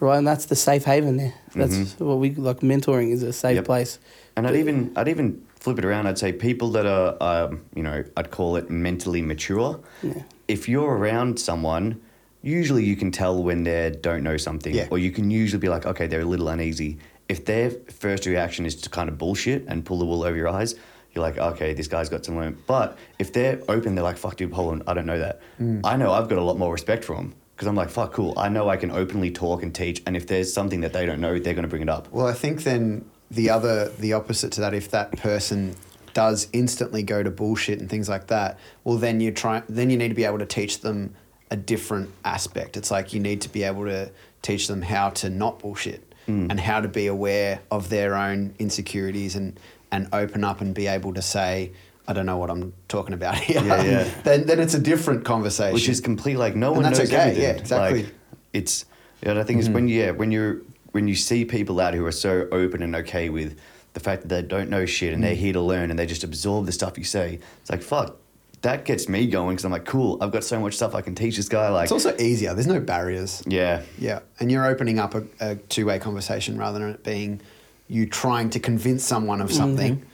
[0.00, 0.18] Right?
[0.18, 1.34] And that's the safe haven there.
[1.54, 3.64] That's what we like mentoring is a safe Yep.
[3.64, 3.98] place.
[4.36, 6.06] And I'd even I'd even flip it around.
[6.06, 9.80] I'd say people that are um, you know I'd call it mentally mature.
[10.02, 10.22] Yeah.
[10.46, 12.00] If you're around someone,
[12.42, 14.86] usually you can tell when they don't know something, Yeah.
[14.90, 16.98] or you can usually be like, okay, they're a little uneasy.
[17.28, 20.48] If their first reaction is to kind of bullshit and pull the wool over your
[20.48, 20.74] eyes,
[21.12, 22.56] you're like, okay, this guy's got some learn.
[22.66, 25.40] But if they're open, they're like, fuck, dude, hold on, I don't know that.
[25.84, 28.34] I know I've got a lot more respect for them because I'm like, fuck, cool.
[28.36, 31.20] I know I can openly talk and teach, and if there's something that they don't
[31.20, 32.08] know, they're going to bring it up.
[32.12, 35.74] Well, I think then the other, the opposite to that, if that person
[36.14, 39.96] does instantly go to bullshit and things like that, well, then you try, then you
[39.96, 41.16] need to be able to teach them
[41.50, 42.76] a different aspect.
[42.76, 46.48] It's like you need to be able to teach them how to not bullshit mm.
[46.48, 49.58] and how to be aware of their own insecurities and
[49.90, 51.72] and open up and be able to say.
[52.08, 53.62] I don't know what I'm talking about here.
[53.62, 54.08] Yeah, um, yeah.
[54.24, 55.74] then, then it's a different conversation.
[55.74, 57.42] which is complete like no And one that's knows okay, everything.
[57.42, 58.02] yeah, exactly.
[58.04, 58.14] Like,
[58.54, 58.86] it's
[59.22, 59.74] yeah, I think it's mm-hmm.
[59.74, 62.96] when you yeah when you when you see people out who are so open and
[62.96, 63.58] okay with
[63.92, 65.44] the fact that they don't know shit and they're Mm.
[65.44, 67.40] here to learn and they just absorb the stuff you say.
[67.60, 68.16] It's like fuck,
[68.62, 70.16] that gets me going because I'm like cool.
[70.22, 71.68] I've got so much stuff I can teach this guy.
[71.68, 72.54] Like it's also easier.
[72.54, 73.42] There's no barriers.
[73.46, 77.40] yeah, Yeah, and you're opening up a, a two-way conversation rather than it being
[77.86, 79.56] you trying to convince someone of mm-hmm.
[79.58, 80.06] something.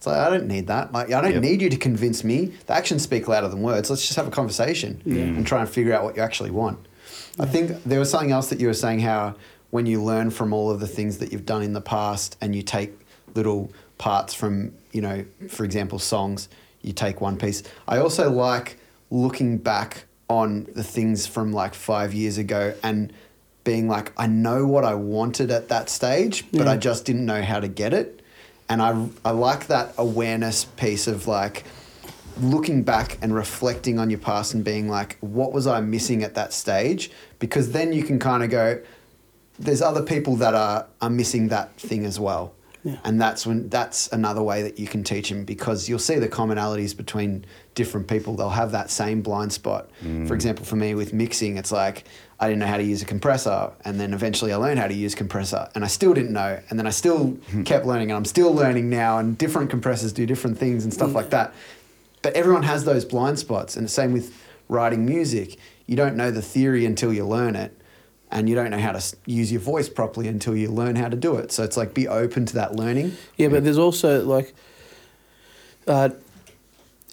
[0.00, 0.92] It's like I don't need that.
[0.94, 1.42] Like I don't Yep.
[1.42, 2.54] need you to convince me.
[2.64, 3.90] The actions speak louder than words.
[3.90, 5.36] Let's just have a conversation mm.
[5.36, 6.78] and try and figure out what you actually want.
[7.38, 9.34] I think there was something else that you were saying how
[9.68, 12.56] when you learn from all of the things that you've done in the past and
[12.56, 12.92] you take
[13.34, 16.48] little parts from you know, for example, songs.
[16.80, 17.62] You take one piece.
[17.86, 18.78] I also like
[19.10, 23.12] looking back on the things from like five years ago and
[23.64, 26.72] being like, I know what I wanted at that stage, but Yeah.
[26.72, 28.19] I just didn't know how to get it.
[28.70, 31.64] And I, I like that awareness piece of like
[32.40, 36.36] looking back and reflecting on your past and being like, what was I missing at
[36.36, 37.10] that stage?
[37.40, 38.80] Because then you can kind of go,
[39.58, 42.54] there's other people that are, are missing that thing as well.
[42.84, 42.96] Yeah.
[43.04, 46.28] And that's when that's another way that you can teach them because you'll see the
[46.28, 48.36] commonalities between different people.
[48.36, 49.90] They'll have that same blind spot.
[50.02, 50.26] Mm.
[50.26, 52.04] For example, for me with mixing, it's like
[52.42, 54.94] I didn't know how to use a compressor, and then eventually I learned how to
[54.94, 58.24] use compressor, and I still didn't know, and then I still kept learning, and I'm
[58.24, 61.52] still learning now, and different compressors do different things and stuff like that.
[62.22, 64.34] But everyone has those blind spots, and the same with
[64.68, 65.58] writing music.
[65.86, 67.76] You don't know the theory until you learn it,
[68.30, 71.16] and you don't know how to use your voice properly until you learn how to
[71.16, 71.52] do it.
[71.52, 73.16] So it's like be open to that learning.
[73.36, 74.54] Yeah, but there's also like,
[75.86, 76.10] uh,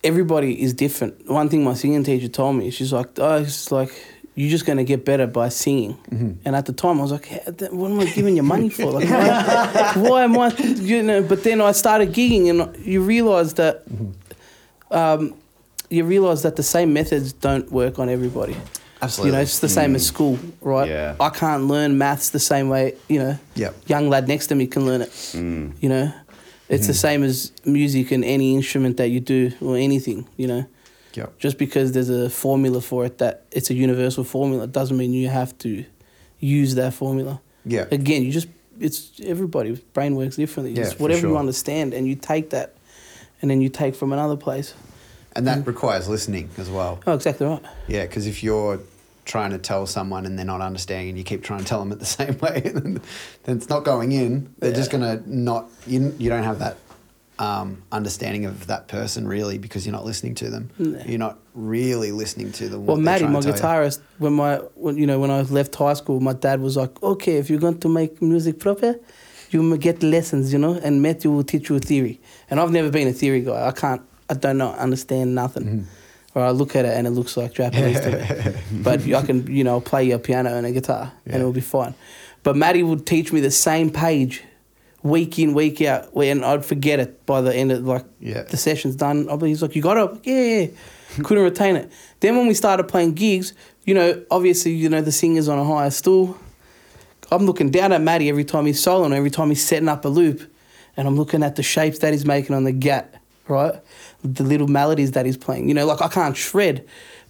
[0.03, 1.29] everybody is different.
[1.29, 3.91] One thing my singing teacher told me, she's like, oh, it's like
[4.37, 5.95] you're just gonna get better by singing.
[6.11, 6.31] Mm-hmm.
[6.45, 8.85] And at the time, I was like, "Hey, what am I giving you money for?
[8.91, 10.49] Like, why, why am I?
[10.91, 11.21] You know.
[11.23, 14.93] But then I started gigging, and you realize that, Mm-hmm.
[14.93, 15.33] um,
[15.89, 18.55] you realize that the same methods don't work on everybody.
[19.01, 19.29] Absolutely.
[19.29, 20.89] You know, it's the same as school, right?
[20.89, 21.15] Yeah.
[21.19, 23.75] I can't learn maths the same way, you know, Yep.
[23.87, 25.11] young lad next to me can learn it.
[25.35, 26.11] You know,
[26.67, 30.65] it's the same as music and any instrument that you do or anything, you know.
[31.17, 31.39] Yep.
[31.39, 35.29] Just because there's a formula for it that it's a universal formula doesn't mean you
[35.29, 35.83] have to
[36.39, 37.41] use that formula.
[37.65, 37.85] Yeah.
[37.89, 38.47] Again, you just,
[38.79, 40.73] it's everybody's brain works differently.
[40.73, 42.75] Yeah, it's whatever you understand and you take that
[43.41, 44.75] and then you take from another place.
[45.35, 45.67] And that mm.
[45.67, 46.99] requires listening as well.
[47.07, 47.63] Oh, exactly right.
[47.87, 48.79] Yeah, because if you're
[49.25, 51.91] trying to tell someone and they're not understanding and you keep trying to tell them
[51.91, 53.01] it the same way, then,
[53.47, 54.53] it's not going in.
[54.59, 56.77] They're just going to not, you, you don't have that
[57.39, 60.69] um, understanding of that person really because you're not listening to them.
[60.77, 61.01] No.
[61.05, 62.85] You're not really listening to them.
[62.85, 65.75] Well, what they're Matty, trying my guitarist, when my when you know when I left
[65.75, 68.95] high school, my dad was like, "Okay, if you're going to make music proper,
[69.51, 72.19] you get lessons, you know, and Matthew will teach you a theory."
[72.49, 73.67] And I've never been a theory guy.
[73.67, 75.63] I can't, I don't know, understand nothing.
[75.63, 75.83] Mm-hmm.
[76.35, 78.55] Or I look at it and it looks like Japanese to me.
[78.83, 81.95] But I can, you know, play a piano and a guitar, and it'll be fine.
[82.43, 84.43] But Matty would teach me the same page,
[85.09, 88.43] week in, week out, and I'd forget it by the end of like Yeah.
[88.43, 89.27] the session's done.
[89.41, 90.59] He's like, "You got it?" Like, yeah, yeah.
[90.61, 91.91] yeah." Couldn't retain it.
[92.19, 93.53] Then when we started playing gigs,
[93.85, 96.37] you know, obviously, you know, the singer's on a higher stool.
[97.31, 100.09] I'm looking down at Matty every time he's soloing, every time he's setting up a
[100.09, 100.41] loop,
[100.95, 103.75] and I'm looking at the shapes that he's making on the gat, right?
[104.23, 105.67] The little melodies that he's playing.
[105.67, 106.85] You know, like I can't shred,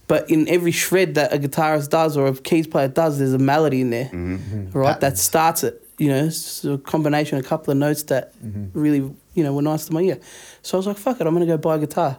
[0.06, 3.38] but in every shred that a guitarist does or a keys player does, there's a
[3.38, 4.70] melody in there, mm-hmm.
[4.70, 5.00] right?
[5.00, 5.84] That starts it.
[5.98, 8.78] You know, it's a combination, a couple of notes that mm-hmm.
[8.78, 8.98] really,
[9.34, 10.18] you know, were nice to my ear.
[10.62, 12.18] So I was like, fuck it, I'm gonna go buy a guitar.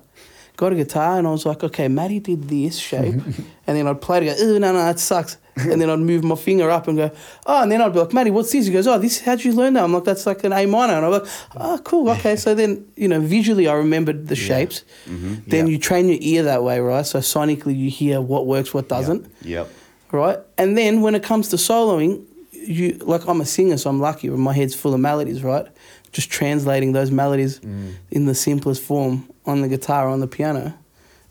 [0.58, 3.42] Got a guitar and I was like, okay, Matty did this shape, mm-hmm.
[3.66, 4.26] and then I'd play it.
[4.26, 5.38] Go, oh no, no, that sucks.
[5.56, 7.12] and then I'd move my finger up and go,
[7.46, 8.66] oh, and then I'd be like, Matty, what's this?
[8.66, 9.22] He goes, oh, this.
[9.22, 9.84] How'd you learn that?
[9.86, 12.36] I'm like, that's like an A minor, and I'm like, oh, cool, okay.
[12.36, 14.84] So then, you know, visually I remembered the shapes.
[15.06, 15.36] Mm-hmm.
[15.50, 15.72] Then Yeah.
[15.72, 17.06] you train your ear that way, right?
[17.06, 19.70] So sonically you hear what works, what doesn't Yep.
[20.12, 20.40] right?
[20.58, 22.26] And then when it comes to soloing,
[22.68, 24.30] you like I'm a singer, so I'm lucky.
[24.30, 25.68] My head's full of melodies, right?
[26.12, 27.94] Just translating those melodies mm.
[28.12, 30.78] in the simplest form on the guitar on the piano,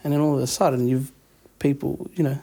[0.02, 1.12] and then all of a sudden you've
[1.58, 2.38] people, you know,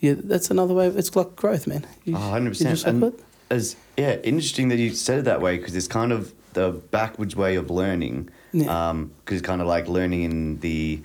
[0.00, 0.86] yeah, that's another way.
[0.86, 1.86] Of, it's like growth, man.
[2.04, 2.84] You, Oh, 100%.
[2.84, 3.12] like, And
[3.50, 7.34] as yeah, interesting that you said it that way because it's kind of the backwards
[7.36, 8.30] way of learning.
[8.52, 8.90] Yeah.
[8.90, 11.02] Um, because it's kind of like learning in the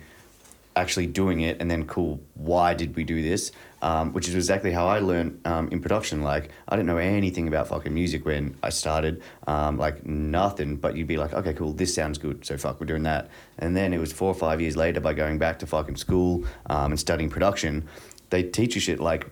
[0.76, 3.52] actually doing it and then cool why did we do this
[3.84, 7.46] um, which is exactly how i learned um, in production like i didn't know anything
[7.46, 11.72] about fucking music when i started um, like nothing but you'd be like okay cool
[11.72, 14.60] this sounds good so fuck we're doing that and then it was four or five
[14.60, 17.86] years later by going back to fucking school um, and studying production
[18.30, 19.26] they teach you shit like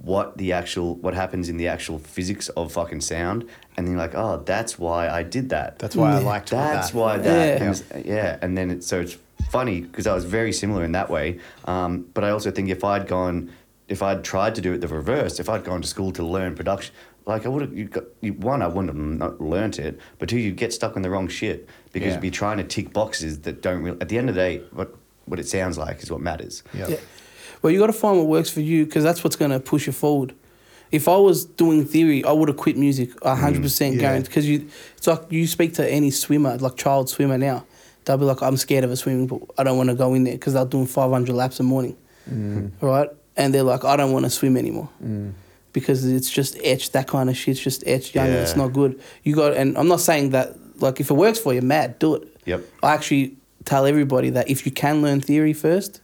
[0.00, 3.42] what the actual what happens in the actual physics of fucking sound
[3.76, 6.26] and then you're like oh that's why i did that That's why I Yeah.
[6.26, 6.96] liked that's that.
[6.98, 7.64] why that Yeah.
[7.64, 9.16] and it's- yeah and then it, so it's
[9.50, 12.84] funny because i was very similar in that way um, but i also think if
[12.84, 13.50] i'd gone
[13.88, 16.54] if i'd tried to do it the reverse if i'd gone to school to learn
[16.54, 16.94] production
[17.26, 20.28] like i would have you got you, one i wouldn't have not learnt it but
[20.28, 22.12] two you'd get stuck in the wrong shit because Yeah.
[22.14, 24.58] you'd be trying to tick boxes that don't really at the end of the day
[24.72, 24.94] what
[25.26, 26.88] what it sounds like is what matters Yep.
[26.90, 26.96] Yeah.
[27.60, 29.88] Well, you got to find what works for you because that's what's going to push
[29.88, 30.32] you forward.
[30.92, 34.00] If I was doing theory, I would have quit music a hundred percent yeah.
[34.02, 34.28] guaranteed.
[34.28, 37.66] Because you, it's like you speak to any swimmer, like child swimmer now,
[38.04, 39.48] they'll be like, "I'm scared of a swimming pool.
[39.58, 41.96] I don't want to go in there because they're doing 500 laps a morning,
[42.30, 42.70] Mm.
[42.80, 45.32] right?" And they're like, "I don't want to swim anymore." Mm.
[45.72, 49.00] Because it's just etched, that kind of shit's just etched young and it's not good.
[49.22, 52.16] You got, and I'm not saying that, like, if it works for you, mad, do
[52.16, 52.36] it.
[52.46, 52.64] Yep.
[52.82, 56.00] I actually tell everybody that if you can learn theory first,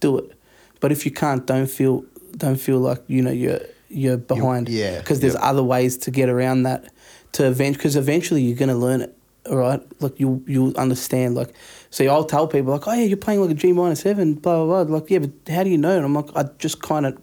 [0.00, 0.32] do it.
[0.80, 2.04] But if you can't, don't feel
[2.36, 4.68] don't feel like you know you're you're behind.
[4.68, 5.42] yeah, Because there's yep.
[5.42, 6.92] other ways to get around that.
[7.32, 9.15] To event because eventually you're gonna learn it.
[9.48, 9.80] All right.
[10.00, 11.34] Like you you understand.
[11.34, 11.52] Like,
[11.90, 14.64] see, I'll tell people like, oh yeah, you're playing like a G minor seven, blah
[14.64, 14.96] blah blah.
[14.98, 15.96] Like, yeah, but how do you know?
[15.96, 17.18] And I'm like, I just kind of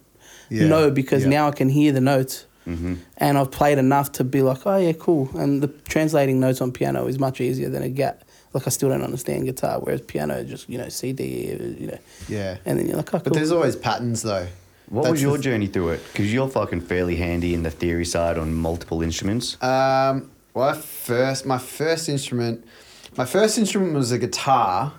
[0.50, 1.30] Yeah, know because yeah.
[1.30, 2.46] now I can hear the notes.
[2.66, 2.94] Mm-hmm.
[3.18, 5.28] and I've played enough to be like, oh yeah, cool.
[5.36, 8.22] And the translating notes on piano is much easier than a gat.
[8.54, 11.24] Like I still don't understand guitar, whereas piano just you know C D
[11.78, 12.56] you know, Yeah.
[12.64, 14.46] and then you're like, oh, But there's always patterns though.
[14.88, 16.00] What That's was your the- journey through it?
[16.10, 19.62] Because you're fucking fairly handy in the theory side on multiple instruments.
[19.62, 22.64] Um, well, I first my first instrument,
[23.16, 24.92] my first instrument was a guitar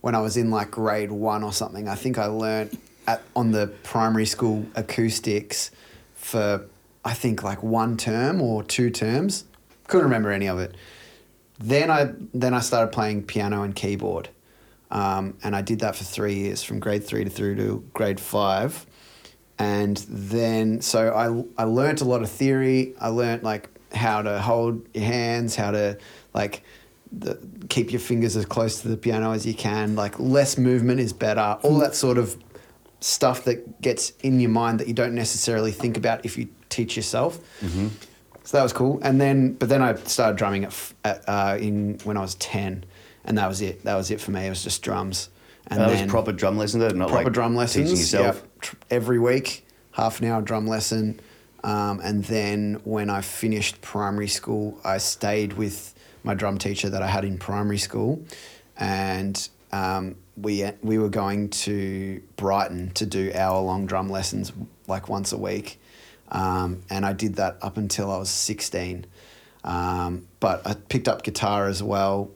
[0.00, 1.86] when I was in like grade one or something.
[1.86, 5.70] I think I learnt at on the primary school acoustics
[6.14, 6.66] for
[7.04, 9.44] I think like one term or two terms.
[9.86, 10.74] Couldn't remember any of it.
[11.58, 14.30] Then I then I started playing piano and keyboard,
[14.90, 18.18] um, and I did that for three years, from grade three to through to grade
[18.18, 18.86] five
[19.58, 22.94] and then so I I learnt a lot of theory.
[23.00, 25.98] I learnt like how to hold your hands, how to
[26.34, 26.62] like
[27.12, 29.96] the, keep your fingers as close to the piano as you can.
[29.96, 31.58] Like less movement is better.
[31.62, 32.36] All that sort of
[33.00, 36.96] stuff that gets in your mind that you don't necessarily think about if you teach
[36.96, 37.38] yourself.
[38.44, 39.00] So that was cool.
[39.02, 42.84] And then but then I started drumming at, at uh, in when I was ten,
[43.24, 43.82] and that was it.
[43.82, 44.46] That was it for me.
[44.46, 45.30] It was just drums.
[45.68, 47.90] And that then was proper drum lessons, though, not proper like drum lessons.
[47.90, 48.46] teaching yourself.
[48.62, 51.18] yep, every week, half an hour drum lesson.
[51.66, 57.02] Um, and then when I finished primary school, I stayed with my drum teacher that
[57.02, 58.22] I had in primary school,
[58.76, 64.52] and um, we we were going to Brighton to do hour long drum lessons
[64.86, 65.80] like once a week,
[66.30, 69.04] um, and I did that up until I was sixteen.
[69.64, 72.30] Um, but I picked up guitar as well,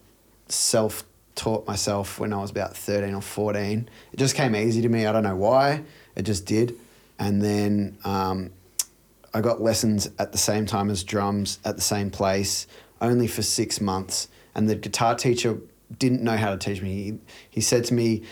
[0.49, 1.05] self
[1.37, 3.89] taught myself when I was about 13 or 14.
[4.13, 5.07] It just came easy to me.
[5.07, 5.85] I don't know why.
[6.17, 6.77] It just did.
[7.21, 8.51] And then um,
[9.33, 12.67] I got lessons at the same time as drums at the same place,
[13.01, 14.29] only for six months.
[14.55, 15.59] And the guitar teacher
[15.99, 17.03] didn't know how to teach me.
[17.03, 17.19] He,
[17.51, 18.23] he said to me,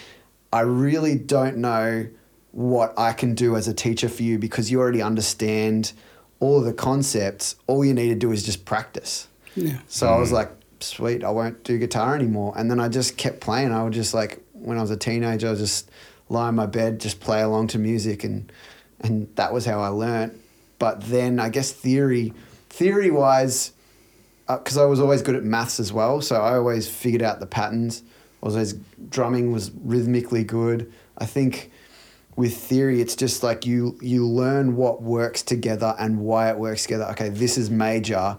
[0.53, 2.09] I really don't know
[2.53, 5.93] what I can do as a teacher for you because you already understand
[6.41, 7.57] all of the concepts.
[7.67, 9.29] All you need to do is just practice.
[9.55, 9.79] yeah.
[9.89, 10.35] So I was mm.
[10.35, 12.55] like, sweet, I won't do guitar anymore.
[12.57, 13.73] And then I just kept playing.
[13.73, 15.91] I would just like, when I was a teenager, I would just
[16.29, 18.25] lie in my bed, just play along to music.
[18.25, 18.51] And,
[19.01, 20.35] and that was how I learnt.
[20.79, 22.33] But then I guess theory,
[22.69, 23.73] theory wise,
[24.47, 26.21] because uh, I was always good at maths as well.
[26.21, 28.03] So I always figured out the patterns.
[28.43, 28.75] I was always,
[29.09, 30.93] drumming was rhythmically good.
[31.19, 31.71] I think
[32.37, 36.85] with theory, it's just like you you learn what works together and why it works
[36.85, 37.07] together.
[37.07, 38.39] Okay, this is major.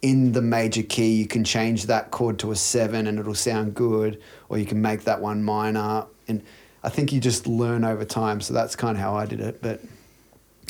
[0.00, 3.74] In the major key, you can change that chord to a seven and it'll sound
[3.74, 6.06] good, or you can make that one minor.
[6.28, 6.44] And
[6.84, 8.40] I think you just learn over time.
[8.40, 9.60] So that's kind of how I did it.
[9.60, 9.80] But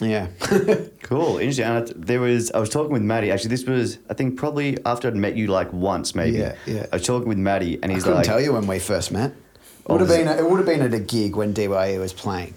[0.01, 0.29] yeah,
[1.03, 1.65] Cool, interesting.
[1.65, 3.31] And there was I was talking with Matty.
[3.31, 6.39] Actually, this was I think probably after I'd met you like once, maybe.
[6.39, 6.87] Yeah, yeah.
[6.93, 9.11] I was talking with Matty, and I he's couldn't like, tell you when we first
[9.13, 9.33] met.
[9.33, 12.13] It would have been it- it would have been at a gig when DYE was
[12.13, 12.55] playing.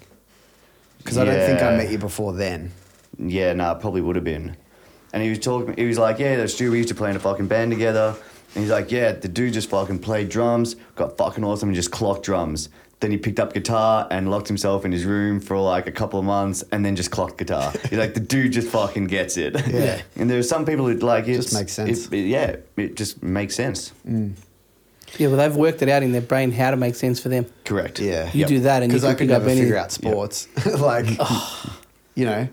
[0.98, 1.76] Because I don't think I Yeah.
[1.78, 2.72] met you before then.
[3.18, 4.56] Yeah, nah, it probably would have been.
[5.12, 5.74] And he was talking.
[5.76, 6.70] He was like, "Yeah, that's true.
[6.70, 8.14] We used to play in a fucking band together."
[8.54, 11.90] And he's like, "Yeah, the dude just fucking played drums, got fucking awesome, and just
[11.90, 12.68] clocked drums."
[13.00, 16.18] Then he picked up guitar and locked himself in his room for like a couple
[16.18, 17.72] of months, and then just clocked guitar.
[17.88, 20.02] he's like, "The dude just fucking gets it." Yeah.
[20.16, 21.36] and there are some people who like it.
[21.36, 22.06] Just makes sense.
[22.06, 23.92] It, it- yeah, it just makes sense.
[24.06, 24.34] Mm.
[25.18, 27.46] Yeah, well, they've worked it out in their brain how to make sense for them.
[27.64, 27.98] Correct.
[27.98, 28.30] Yeah.
[28.32, 29.60] You do that and you because can I could pick up never any.
[29.62, 30.46] figure out sports.
[30.78, 31.06] like,
[32.14, 32.48] you know,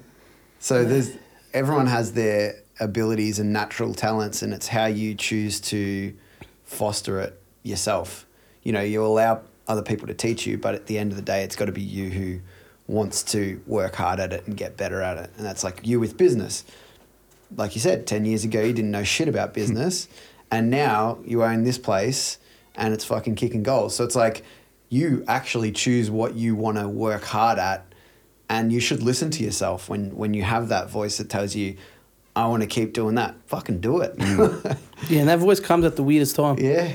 [0.59, 1.11] so there's
[1.53, 6.13] everyone has their abilities and natural talents, and it's how you choose to
[6.63, 8.25] foster it yourself.
[8.63, 11.23] You know, you allow other people to teach you, but at the end of the
[11.23, 12.39] day, it's got to be you who
[12.87, 15.99] wants to work hard at it and get better at it, and that's like you
[15.99, 16.63] with business.
[17.55, 19.55] Like you said, ten years ago, you didn't know shit about hmm.
[19.55, 20.07] business,
[20.51, 22.37] and now you own this place,
[22.75, 23.95] and it's fucking kicking goals.
[23.95, 24.43] So it's like
[24.89, 27.83] you actually choose what you want to work hard at.
[28.49, 31.75] And you should listen to yourself when when you have that voice that tells you
[32.33, 33.35] i want to keep doing that.
[33.47, 34.15] Fucking do it.
[34.17, 34.55] Hmm.
[35.09, 36.57] Yeah, and that voice comes at the weirdest time.
[36.57, 36.93] yeah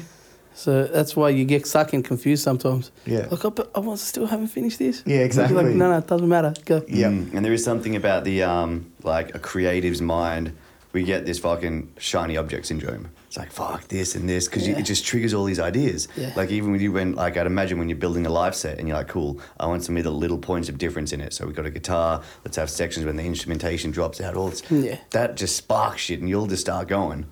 [0.54, 2.90] So that's why you get stuck and confused sometimes.
[3.06, 3.26] Yeah.
[3.30, 5.02] Look, I, I was still haven't finished this.
[5.06, 5.56] Yeah, exactly.
[5.56, 6.54] Like, no, no, it doesn't matter.
[6.64, 6.84] Go.
[6.88, 7.08] Yeah.
[7.08, 10.52] Mm, and there is something about the um, like a creative's mind.
[10.92, 13.08] We get this fucking shiny object syndrome.
[13.28, 14.78] It's like fuck this and this because Yeah.
[14.78, 16.06] it just triggers all these ideas.
[16.18, 16.34] Yeah.
[16.36, 18.86] Like even when you when like I'd imagine when you're building a live set and
[18.86, 21.32] you're like, cool, I want some of the little points of difference in it.
[21.32, 22.22] So we've got a guitar.
[22.44, 24.36] Let's have sections when the instrumentation drops out.
[24.36, 24.62] All this.
[24.70, 24.98] Yeah.
[25.12, 27.24] That just sparks shit and you'll just start going.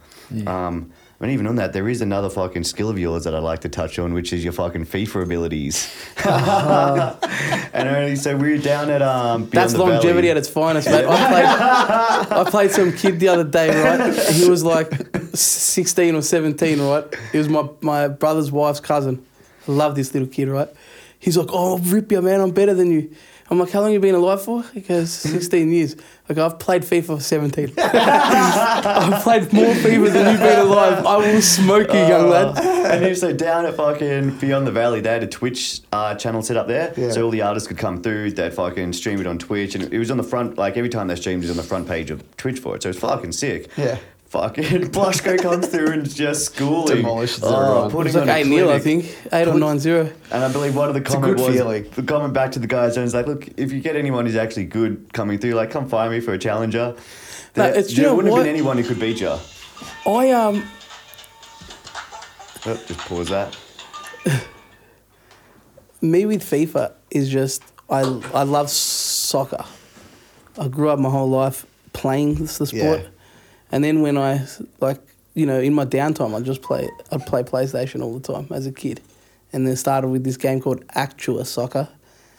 [0.47, 0.90] Um,
[1.21, 3.68] and even on that, there is another fucking skill of yours that I'd like to
[3.68, 5.95] touch on, which is your fucking FIFA abilities.
[6.25, 9.43] and only so we were down at um.
[9.43, 10.31] Beyond That's the longevity Valley.
[10.31, 11.05] at its finest, mate.
[11.07, 14.14] I played, I played some kid the other day, right?
[14.33, 14.93] He was like
[15.35, 17.05] 16 or 17, right?
[17.33, 19.23] He was my, my brother's wife's cousin.
[19.68, 20.68] I love this little kid, right?
[21.18, 22.41] He's like, oh, rip you, man.
[22.41, 23.14] I'm better than you.
[23.51, 24.62] I'm like, how long you been alive for?
[24.72, 25.96] He goes, 16 years.
[26.28, 27.74] Like, I've played FIFA for 17.
[27.78, 31.05] I've played more FIFA than you've been alive.
[31.05, 32.59] I will smoke you, young lad.
[32.59, 36.42] and he so down at fucking Beyond the Valley, they had a Twitch uh, channel
[36.42, 37.11] set up there, Yeah.
[37.11, 38.30] so all the artists could come through.
[38.32, 40.57] They'd fucking stream it on Twitch, and it was on the front.
[40.57, 42.82] Like every time they streamed, it was on the front page of Twitch for it.
[42.84, 43.68] So it's fucking sick.
[43.76, 43.98] Yeah.
[44.31, 46.99] Fucking Blush'ko comes through and just schooling.
[46.99, 47.87] Demolishes oh, everyone.
[47.87, 49.05] It putting was like on a 8 0, I clinic.
[49.05, 49.33] think.
[49.33, 50.12] 8 or Put- 9 0.
[50.31, 51.91] And I believe one of the a comment good was feeling.
[51.91, 54.37] the comment back to the guys and it's like, look, if you get anyone who's
[54.37, 56.95] actually good coming through, like come find me for a challenger.
[57.57, 58.39] No, There, it's- you there know wouldn't what?
[58.39, 59.35] have been anyone who could beat you.
[60.07, 60.62] I, um,
[62.66, 63.57] Oh, just pause that.
[66.01, 68.01] me with FIFA is just I
[68.35, 69.64] I love soccer.
[70.59, 71.64] I grew up my whole life
[71.95, 73.07] playing the sport, Yeah.
[73.73, 74.47] And then when I
[74.81, 75.01] like
[75.35, 78.66] you know in my downtime I just play I'd play PlayStation all the time as
[78.66, 79.01] a kid,
[79.53, 81.89] and then started with this game called Actua Soccer.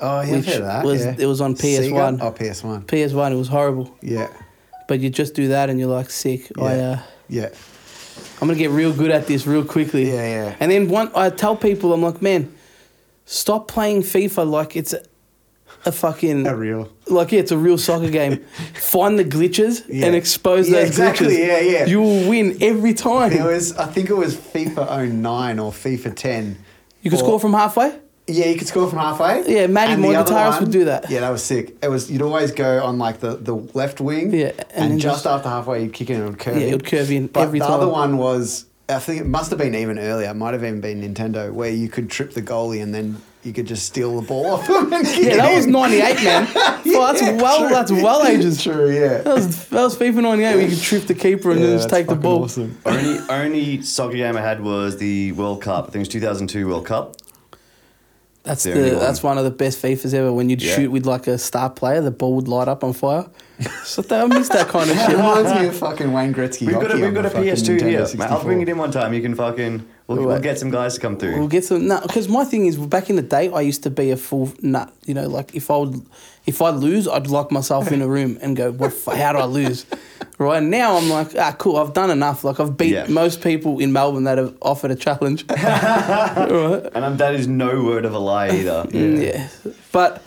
[0.04, 0.86] Oh, yeah, Which I've heard that.
[0.86, 1.16] was- yeah.
[1.20, 2.20] it was on PS1.
[2.22, 2.88] Oh, PS1.
[2.88, 4.30] PS One it was horrible, Yeah.
[4.88, 6.52] but you just do that and you're like sick.
[6.60, 6.90] I Yeah.
[6.92, 7.50] uh, Yeah.
[8.42, 10.08] I'm gonna get real good at this real quickly.
[10.10, 10.56] Yeah, yeah.
[10.60, 12.52] And then one, I tell people, I'm like, man,
[13.26, 14.96] stop playing FIFA like it's
[15.86, 16.90] a, fucking A real.
[17.08, 18.38] like yeah, it's a real soccer game.
[18.76, 20.08] Find the glitches Yeah.
[20.08, 21.48] and expose Yeah, those exactly, glitches.
[21.48, 21.86] yeah, yeah.
[21.86, 23.32] You will win every time.
[23.32, 26.58] There was, I think it was FIFA 09 or FIFA 10.
[27.02, 27.98] you could or- score from halfway.
[28.28, 29.44] Yeah, you could score from halfway.
[29.52, 31.10] Yeah, Matty the other would do that.
[31.10, 31.76] Yeah, that was sick.
[31.82, 34.32] It was you'd always go on like the, the left wing.
[34.34, 36.68] Yeah, and and, just, just- after halfway you'd kick in and it would curve Yeah,
[36.68, 37.74] it would curve in But every the time.
[37.74, 40.30] other one was I think it must have been even earlier.
[40.30, 43.54] It might have even been Nintendo, where you could trip the goalie and then you
[43.54, 46.48] could just steal the ball off him and Yeah, it that was '98, man.
[46.86, 47.70] well, that's well, true.
[47.70, 48.62] that's well ages.
[48.64, 49.18] True, yeah.
[49.20, 51.78] That was that was FIFA '98 where you could trip the keeper and Yeah, then
[51.78, 52.44] just take the ball.
[52.44, 52.78] Awesome.
[52.86, 55.84] only only soccer game I had was the World Cup.
[55.86, 57.16] I think it was 2002 World Cup.
[58.44, 59.00] That's The the, one.
[59.00, 60.34] that's one of the best FIFAs ever.
[60.34, 60.76] When you'd Yeah.
[60.76, 63.26] shoot with like a star player, the ball would light up on fire.
[63.84, 65.16] so I miss that kind of It shit.
[65.16, 66.66] reminds me of fucking Wayne Gretzky.
[66.66, 68.18] We've got a, we've got a PS2 Nintendo here.
[68.18, 69.14] Mate, I'll bring it in one time.
[69.14, 69.86] You can fucking
[70.16, 71.38] we'll, we'll get some guys to come through.
[71.38, 73.90] We'll get some no, because my thing is back in the day, I used to
[73.90, 74.94] be a full nut.
[75.06, 76.02] You know, like if I would,
[76.46, 78.92] if I lose, I'd lock myself in a room and go, "What?
[78.94, 79.86] f- How do I lose?"
[80.38, 81.78] Right now, I'm like, ah, cool.
[81.78, 82.44] I've done enough.
[82.44, 83.06] Like I've beat Yeah.
[83.08, 85.46] most people in Melbourne that have offered a challenge.
[85.50, 86.90] right?
[86.96, 88.86] and um, that is no word of a lie either.
[88.92, 89.48] Mm, yeah.
[89.92, 90.24] But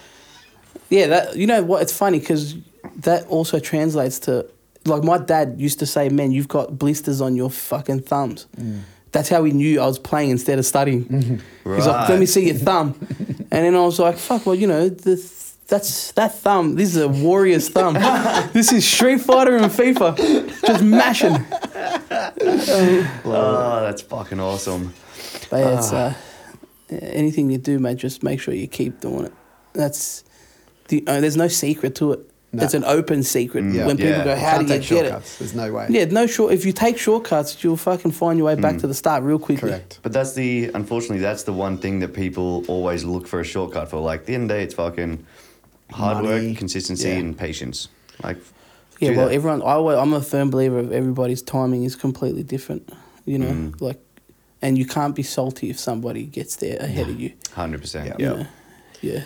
[0.91, 1.83] yeah, that you know what?
[1.83, 2.55] It's funny because
[2.97, 4.47] that also translates to
[4.85, 8.47] like my dad used to say, "Man, you've got blisters on your fucking thumbs."
[9.15, 11.41] That's how he knew I was playing instead of studying.
[11.65, 14.67] He's like, "Let me see your thumb," and then I was like, "Fuck, well, you
[14.67, 15.15] know, the,
[15.69, 16.75] that's that thumb.
[16.75, 17.95] This is a warrior's thumb.
[18.53, 20.17] this is Street Fighter and FIFA,
[20.67, 21.37] just mashing."
[23.25, 24.93] Oh, that's fucking awesome.
[25.51, 26.15] But yeah, it's uh,
[26.91, 27.99] anything you do, mate.
[27.99, 29.33] Just make sure you keep doing it.
[29.75, 30.25] That's
[30.89, 31.05] the.
[31.07, 32.31] Uh, there's no secret to it.
[32.55, 32.63] No.
[32.65, 33.65] It's an open secret.
[33.73, 33.87] Yeah.
[33.87, 34.25] When people Yeah.
[34.25, 35.39] go, "How Can't do you take get shortcuts.
[35.39, 35.85] There's no way.
[35.85, 36.53] it?" Yeah, no short.
[36.53, 39.71] If you take shortcuts, you'll fucking find your way back to the start real quickly.
[39.71, 39.99] Correct.
[40.03, 43.89] But that's the unfortunately that's the one thing that people always look for a shortcut
[43.91, 43.99] for.
[44.01, 45.25] Like at the end of the day, it's fucking
[45.91, 46.49] hard Money.
[46.51, 47.15] work, consistency, Yeah.
[47.17, 47.89] and patience.
[48.23, 48.39] Like
[49.01, 49.35] Yeah, well, that.
[49.35, 49.63] everyone.
[49.63, 52.89] I, I'm a firm believer of everybody's timing is completely different.
[53.27, 53.81] You know, Mm.
[53.81, 53.99] like,
[54.63, 57.33] and you can't be salty if somebody gets there ahead of you.
[57.53, 58.07] hundred percent.
[58.19, 58.45] Yeah.
[59.01, 59.23] You Yeah.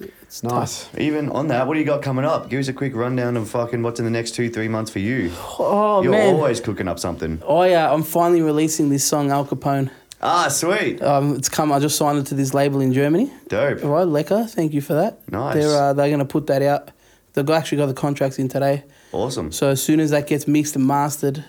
[0.00, 0.52] It's tough.
[0.52, 0.88] Nice.
[0.98, 2.48] Even on that, what do you got coming up?
[2.48, 4.98] Give us a quick rundown of fucking what's in the next two, three months for
[4.98, 5.30] you.
[5.58, 7.40] Oh You're man, always cooking up something.
[7.44, 9.90] Oh yeah, I'm finally releasing this song Al Capone.
[10.20, 11.02] Ah, sweet.
[11.02, 11.70] Um, it's come.
[11.70, 13.30] I just signed it to this label in Germany.
[13.48, 13.84] Dope.
[13.84, 14.48] All right, Lecker.
[14.48, 15.30] Thank you for that.
[15.30, 15.54] Nice.
[15.54, 16.90] They're uh, they're gonna put that out.
[17.34, 18.84] They've actually got the contracts in today.
[19.12, 19.52] Awesome.
[19.52, 21.44] So as soon as that gets mixed and mastered,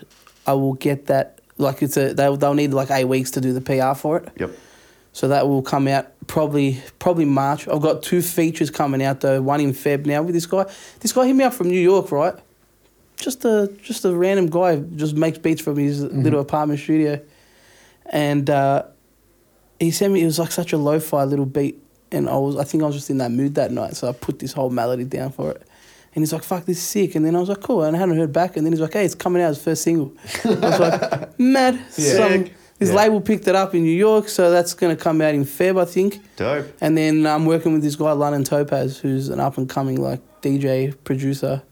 [0.46, 1.40] I will get that.
[1.58, 4.28] Like it's a they'll they'll need like eight weeks to do the PR for it.
[4.38, 4.50] Yep.
[5.12, 7.68] So that will come out probably probably March.
[7.68, 9.40] I've got two features coming out though.
[9.42, 10.66] One in Feb now with this guy.
[11.00, 12.34] This guy hit me up from New York, right?
[13.16, 17.20] Just a just a random guy just makes beats from his little apartment studio,
[18.06, 18.84] and uh,
[19.80, 20.22] he sent me.
[20.22, 22.94] It was like such a lo-fi little beat, and I was I think I was
[22.96, 25.62] just in that mood that night, so I put this whole melody down for it.
[26.14, 27.98] And he's like, "Fuck, this is sick." And then I was like, "Cool." And I
[27.98, 28.56] hadn't heard back.
[28.56, 30.14] And then he's like, "Hey, it's coming out as first single."
[30.44, 32.96] I was like, "Mad." Some, This Yeah.
[32.96, 35.84] label picked it up in New York, so that's gonna come out in Feb, I
[35.86, 36.20] think.
[36.36, 36.66] Dope.
[36.80, 40.20] And then I'm working with this guy, London Topaz, who's an up and coming like
[40.42, 41.62] DJ producer,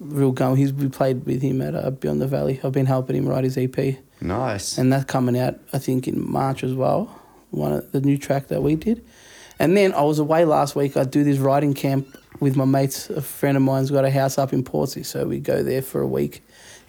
[0.00, 0.56] real gun.
[0.56, 2.60] He's we played with him at uh, Beyond the Valley.
[2.64, 4.78] I've been helping him write his EP, Nice.
[4.78, 7.10] and that's coming out I think in March as well.
[7.50, 9.04] One of the new track that we did,
[9.58, 10.96] and then I was away last week.
[10.96, 12.06] I do this writing camp
[12.40, 13.10] with my mates.
[13.10, 16.00] A friend of mine's got a house up in Portsea, so we go there for
[16.00, 16.42] a week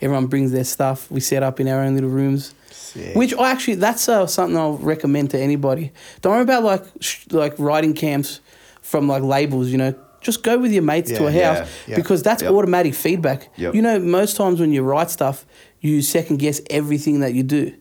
[0.04, 1.10] Everyone brings their stuff.
[1.10, 2.54] We set up in our own little rooms.
[2.70, 3.16] Sick.
[3.16, 5.94] Which I actually, that's uh, something I'll recommend to anybody.
[6.22, 8.42] Don't worry about like sh- like writing camps
[8.82, 9.70] from like labels.
[9.70, 11.96] You know, just go with your mates to a house yeah.
[11.96, 12.52] because that's Yep.
[12.52, 13.50] automatic feedback.
[13.56, 13.76] Yep.
[13.76, 15.46] You know, most times when you write stuff,
[15.80, 17.74] you second guess everything that you do.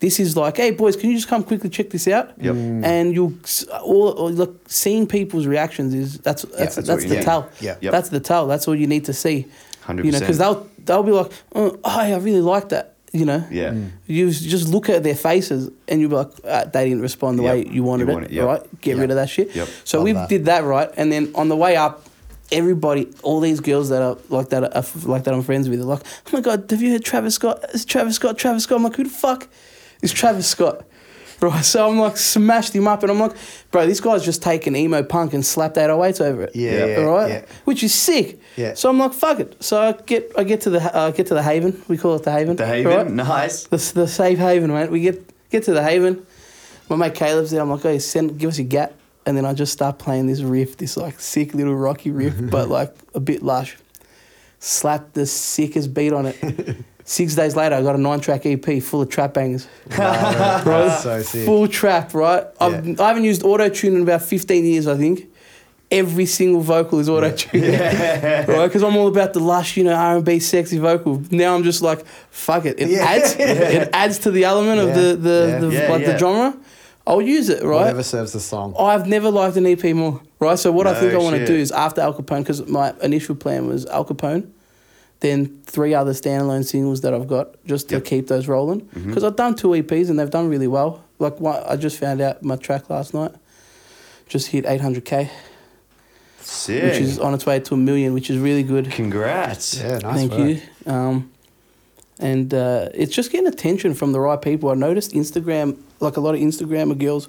[0.00, 2.32] This is like, hey boys, can you just come quickly check this out?
[2.38, 2.54] Yep.
[2.84, 3.34] And you'll
[3.82, 7.22] all, all like seeing people's reactions is that's that's that's that's, the need.
[7.22, 7.48] tell.
[7.60, 7.76] Yeah.
[7.80, 7.92] Yep.
[7.92, 8.46] That's the tell.
[8.46, 9.46] That's all you need to see.
[9.86, 10.04] 100%.
[10.04, 12.94] You know, because they'll they'll be like, oh, I really like that.
[13.12, 13.44] You know.
[13.50, 13.74] Yeah.
[14.06, 17.42] You just look at their faces and you'll be like, ah, they didn't respond the
[17.42, 17.52] Yep.
[17.54, 18.46] way you wanted You it, it, yep.
[18.46, 18.80] right?
[18.80, 19.00] Get Yep.
[19.00, 19.54] rid of that shit.
[19.56, 19.68] Yep.
[19.84, 20.28] So Love we that.
[20.28, 22.04] did that right, and then on the way up,
[22.52, 25.84] everybody, all these girls that are like that, are, like that I'm friends with, are
[25.84, 27.64] like, oh my god, have you heard Travis Scott?
[27.74, 28.76] It's Travis Scott, Travis Scott.
[28.78, 29.48] I'm like, who the fuck
[30.02, 30.84] is Travis Scott?
[31.40, 33.32] Right, so I'm like smashed him up, and I'm like,
[33.70, 36.56] bro, this guy's just taken emo punk and slapped 808s over it.
[36.56, 37.44] Yeah, yeah, all right, yeah.
[37.64, 38.40] which is sick.
[38.56, 38.74] Yeah.
[38.74, 39.62] So I'm like, fuck it.
[39.62, 41.82] So I get, I get to the, uh, get to the Haven.
[41.88, 42.56] We call it the Haven.
[42.56, 43.10] The Haven, right?
[43.10, 43.64] nice.
[43.64, 44.90] the, the safe haven, mate.
[44.90, 46.26] We get get to the haven.
[46.88, 47.60] My mate Caleb's there.
[47.60, 48.94] I'm like, hey, send, give us your gap.
[49.26, 52.68] And then I just start playing this riff, this like sick little rocky riff, but
[52.68, 53.76] like a bit lush.
[54.58, 56.76] Slap the sickest beat on it.
[57.10, 59.66] Six days later, I got a nine track EP full of trap bangers.
[59.98, 61.20] Wow, Bro, so.
[61.44, 62.44] Full trap, right?
[62.60, 63.02] I've, Yeah.
[63.02, 65.26] I haven't used auto tune in about 15 years, I think.
[65.90, 67.64] Every single vocal is auto tuned,
[68.48, 68.66] right?
[68.68, 71.20] Because I'm all about the lush, you know, R&B sexy vocal.
[71.32, 72.78] Now I'm just like, fuck it.
[72.80, 73.04] It Yeah.
[73.04, 75.58] adds, it adds to the element of the the, Yeah.
[75.58, 76.12] the Yeah, like yeah.
[76.12, 76.56] the genre.
[77.08, 77.86] I'll use it, right?
[77.86, 78.72] Whatever serves the song.
[78.78, 80.56] I've never liked an EP more, right?
[80.60, 83.34] So what I think I want to do is after Al Capone, because my initial
[83.34, 84.46] plan was Al Capone,
[85.20, 88.04] then three other standalone singles that I've got just to Yep.
[88.04, 88.80] keep those rolling.
[88.82, 89.08] Mm-hmm.
[89.08, 91.04] Because I've done two EPs and they've done really well.
[91.18, 93.32] Like one, I just found out my track last night
[94.28, 95.28] just hit 800k,
[96.40, 96.82] Sick.
[96.84, 98.90] which is on its way to a million, which is really good.
[98.90, 99.78] Congrats.
[99.78, 100.48] Yeah, nice Thank work.
[100.48, 100.60] you.
[100.86, 101.30] Um,
[102.18, 104.70] and uh, it's just getting attention from the right people.
[104.70, 107.28] I noticed Instagram, like a lot of Instagrammer girls,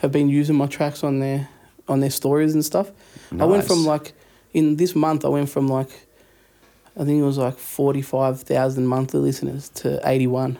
[0.00, 1.48] have been using my tracks on their
[1.88, 2.90] on their stories and stuff.
[3.38, 4.12] I went from like
[4.54, 5.90] in this month, I went from like
[6.98, 10.58] I think it was like forty five thousand monthly listeners to eighty one.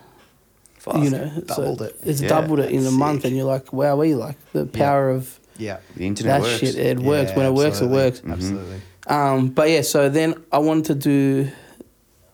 [0.78, 0.96] Fuck.
[1.04, 1.96] You know, doubled it.
[2.02, 3.28] It's Yeah, doubled it in a that's month, sick.
[3.28, 5.78] and you're like, wow, we like the power of Yeah.
[5.96, 6.58] The internet that works.
[6.60, 6.74] shit.
[6.76, 7.80] It works Yeah, when it works.
[7.82, 8.20] It works.
[8.20, 8.32] Mhm.
[8.32, 8.80] Absolutely.
[9.06, 11.50] Um, but yeah, so then I wanted to do,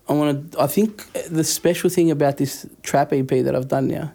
[0.09, 3.89] I want to, I think the special thing about this trap EP that I've done
[3.89, 4.13] now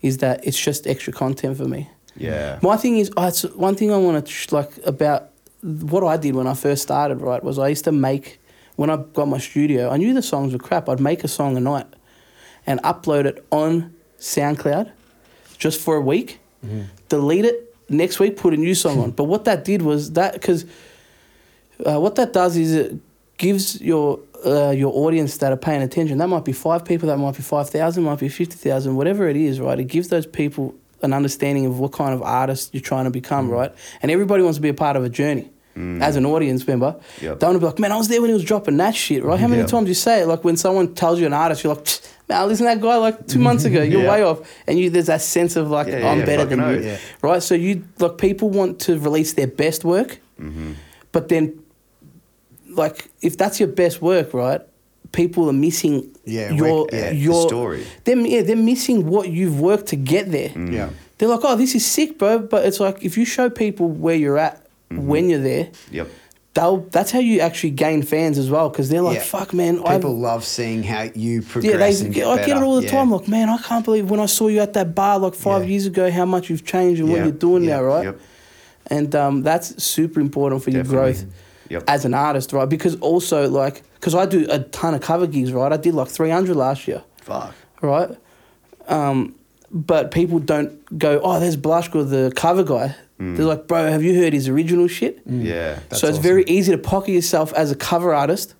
[0.00, 1.88] is that it's just extra content for me.
[2.16, 2.58] Yeah.
[2.62, 5.28] My thing is, oh, it's one thing I want to, like, about
[5.62, 8.40] what I did when I first started, right, was I used to make,
[8.76, 10.88] when I got my studio, I knew the songs were crap.
[10.88, 11.86] I'd make a song a night
[12.66, 14.90] and upload it on SoundCloud
[15.58, 16.40] just for a week,
[17.08, 19.10] delete it, next week put a new song on.
[19.10, 20.64] But what that did was that, because
[21.84, 22.96] uh, what that does is it
[23.38, 26.18] gives your uh, your audience that are paying attention.
[26.18, 27.08] That might be five people.
[27.08, 28.04] That might be five thousand.
[28.04, 28.96] Might be fifty thousand.
[28.96, 29.78] Whatever it is, right?
[29.78, 33.48] It gives those people an understanding of what kind of artist you're trying to become,
[33.50, 33.72] right?
[34.02, 35.50] And everybody wants to be a part of a journey.
[35.74, 37.40] As an audience member, Yep.
[37.40, 39.24] they want to be like, man, I was there when he was dropping that shit,
[39.24, 39.40] right?
[39.40, 39.66] How many Yeah.
[39.68, 40.26] times you say it?
[40.26, 41.86] Like when someone tells you an artist, you're like,
[42.28, 43.82] man, I listened to that guy like two months ago.
[43.82, 44.10] You're Yeah.
[44.10, 46.58] way off, and you there's that sense of like, Yeah, yeah, I'm yeah, better than
[46.60, 46.88] fucking you.
[46.90, 46.96] Yeah.
[47.22, 47.42] right?
[47.42, 50.72] So you like people want to release their best work, Mm-hmm.
[51.12, 51.54] but then,
[52.74, 54.60] like, if that's your best work, right?
[55.12, 57.84] People are missing Yeah, your rec- yeah, the your story.
[58.04, 60.48] They're, yeah, they're missing what you've worked to get there.
[60.50, 60.72] Mm.
[60.72, 60.88] Yeah.
[61.18, 62.38] They're like, oh, this is sick, bro.
[62.40, 64.61] But it's like if you show people where you're at
[64.98, 65.06] Mm-hmm.
[65.06, 66.08] when you're there, Yep.
[66.54, 68.68] they'll that's how you actually gain fans as well.
[68.68, 69.22] Because they're like, Yeah.
[69.22, 72.62] fuck, man, I've- People love seeing how you progress yeah, they, get I get it
[72.62, 72.90] all the Yeah.
[72.90, 73.10] time.
[73.10, 75.68] Like, man, I can't believe when I saw you at that bar like five Yeah.
[75.70, 78.04] years ago, how much you've changed and what you're doing now, right?
[78.04, 78.20] Yep.
[78.88, 81.24] And um, that's super important for your growth
[81.70, 81.84] Yep.
[81.88, 82.68] as an artist, right?
[82.68, 85.72] Because also, like, because I do a ton of cover gigs, right?
[85.72, 87.54] I did like 300 last year, Fuck.
[87.80, 88.10] right?
[88.88, 89.34] Um,
[89.70, 92.94] but people don't go, oh, there's Blush'ko, the cover guy.
[93.36, 95.20] They're like, bro, have you heard his original shit?
[95.26, 95.78] Yeah.
[95.88, 96.22] That's so it's awesome.
[96.22, 98.54] very easy to pocket yourself as a cover artist,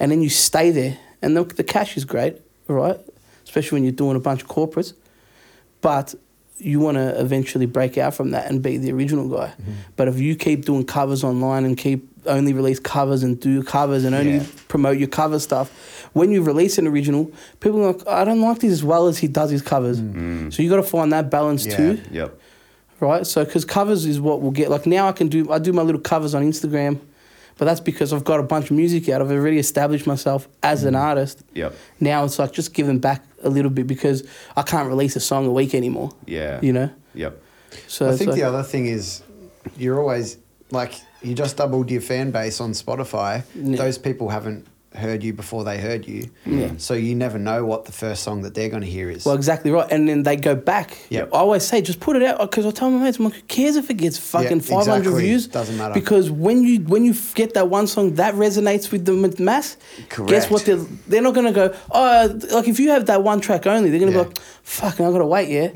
[0.00, 0.98] and then you stay there.
[1.22, 2.98] And the, the cash is great, right?
[3.44, 4.92] Especially when you're doing a bunch of corporates.
[5.80, 6.14] But
[6.58, 9.48] you want to eventually break out from that and be the original guy.
[9.60, 9.72] Mm-hmm.
[9.96, 14.04] But if you keep doing covers online and keep only release covers and do covers
[14.04, 14.46] and only Yeah.
[14.68, 15.70] promote your cover stuff,
[16.12, 19.18] when you release an original, people are like, I don't like this as well as
[19.18, 19.98] he does his covers.
[19.98, 21.70] So you got to find that balance Mm.
[21.70, 21.76] Yeah.
[21.76, 22.40] too Yep.
[23.00, 23.26] Right?
[23.26, 25.82] So because covers is what we'll get like now I can do I do my
[25.82, 26.98] little covers on Instagram,
[27.58, 29.20] but that's because I've got a bunch of music out.
[29.20, 30.88] I've already established myself as Mm.
[30.88, 31.42] an artist.
[31.54, 31.74] Yep.
[32.00, 34.26] Now it's like just giving back a little bit because
[34.56, 36.10] I can't release a song a week anymore.
[36.26, 36.58] Yeah.
[36.62, 37.40] You know, Yep.
[37.86, 39.22] so I think like- the other thing is
[39.76, 40.38] you're always
[40.70, 40.92] like
[41.22, 43.42] you just doubled your fan base on Spotify.
[43.54, 43.76] Yeah.
[43.76, 44.66] Those people haven't
[44.96, 46.30] heard you before they heard you.
[46.44, 46.72] Yeah.
[46.78, 49.24] So you never know what the first song that they're going to hear is.
[49.24, 49.90] Well, exactly right.
[49.90, 50.96] And then they go back.
[51.10, 51.22] Yeah.
[51.24, 53.42] I always say, just put it out because I tell my mates, I'm like, who
[53.42, 55.22] cares if it gets fucking Yeah, 500 exactly.
[55.22, 55.46] views?
[55.48, 55.94] Doesn't matter.
[55.94, 59.76] Because when you when you get that one song that resonates with the mass,
[60.26, 60.64] guess what?
[60.64, 60.76] They're,
[61.08, 64.00] they're not going to go, oh, like if you have that one track only, they're
[64.00, 64.24] going to Yeah.
[64.24, 65.68] be like, fucking, i got to wait, yeah?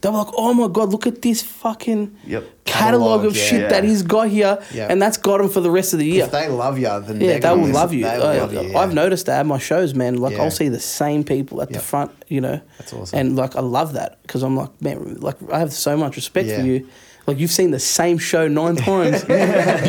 [0.00, 2.44] They're like, oh my God, look at this fucking Yep.
[2.68, 3.68] Catalog of Catalogue, shit yeah.
[3.68, 4.58] that he's got here.
[4.72, 4.88] Yeah.
[4.90, 6.24] And that's got him for the rest of the year.
[6.24, 7.72] if they love you, then Yeah, they will listen.
[7.72, 8.04] love you.
[8.04, 8.78] They will I, love you, yeah.
[8.78, 10.16] I've noticed that at my shows, man.
[10.16, 10.42] Like Yeah.
[10.42, 12.60] I'll see the same people at the front, you know.
[12.78, 13.18] That's awesome.
[13.18, 16.50] And like I love that because I'm like, man, like I have so much respect
[16.50, 16.86] for you.
[17.26, 19.22] Like you've seen the same show nine times.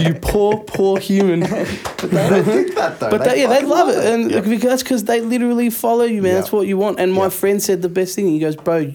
[0.06, 1.42] you poor, poor human.
[2.02, 3.10] But they think that though.
[3.12, 4.44] But they, yeah, they fucking love it, and Yep.
[4.46, 6.32] because that's because they literally follow you, man.
[6.32, 6.40] Yeah.
[6.40, 7.00] That's what you want.
[7.00, 7.30] And my Yeah.
[7.30, 8.28] friend said the best thing.
[8.28, 8.94] He goes, bro,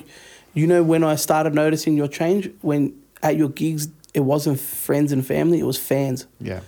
[0.54, 2.92] you know when I started noticing your change when
[3.24, 6.26] at your gigs it wasn't friends and family, it was fans.
[6.40, 6.60] Yeah.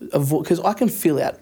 [0.00, 1.38] Because I can feel out,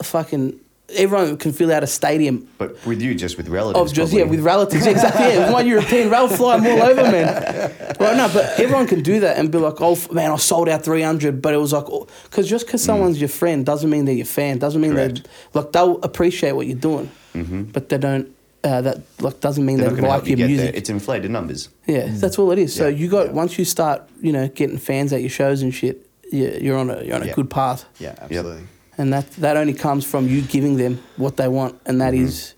[0.00, 0.58] a fucking
[0.94, 3.90] everyone can fill out a stadium But with you, just with relatives.
[3.90, 4.86] of just yeah with relatives.
[4.86, 5.26] Yeah, exactly.
[5.26, 7.72] Yeah, my European rail fly them all over, man.
[8.00, 8.16] Right?
[8.16, 11.02] No, but everyone can do that and be like, oh man, I sold out three
[11.02, 12.86] hundred, but it was like, oh, because just because mm.
[12.86, 14.58] someone's your friend doesn't mean they're your fan.
[14.58, 15.14] Doesn't mean they
[15.52, 17.64] like they'll appreciate what you're doing, mm-hmm.
[17.64, 18.34] but they don't.
[18.64, 20.56] Uh, that like doesn't mean They're they going to like help you your there.
[20.56, 20.74] music.
[20.76, 21.68] It's inflated numbers.
[21.86, 22.74] Yeah, that's all it is.
[22.74, 23.32] So Yeah, you got yeah.
[23.32, 26.90] once you start, you know, getting fans at your shows and shit, you- you're on
[26.90, 27.34] a you're on a Yeah.
[27.34, 27.84] good path.
[28.00, 28.64] Yeah, absolutely.
[28.98, 32.54] and that that only comes from you giving them what they want, and that is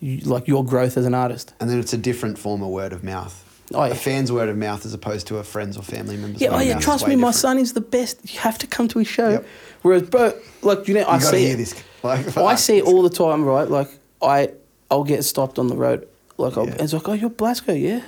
[0.00, 1.52] you, like your growth as an artist.
[1.60, 3.42] And then it's a different form of word of mouth.
[3.74, 3.92] Oh, yeah.
[3.92, 6.56] A fan's word of mouth as opposed to a friend's or family member's Yeah, word
[6.56, 8.18] oh yeah, mouth trust way me, my son is the best.
[8.32, 9.28] You have to come to his show.
[9.30, 9.46] Yep.
[9.82, 10.32] Whereas, bro,
[10.62, 11.58] like you know, I You gotta see hear it.
[11.58, 11.74] this.
[12.02, 13.68] Like, I see it all the time, right?
[13.68, 13.88] Like
[14.22, 14.50] I,
[14.90, 16.06] I'll get stopped on the road.
[16.36, 16.76] Like I'll, Yeah.
[16.80, 18.02] it's like, oh, you're Blasco, yeah.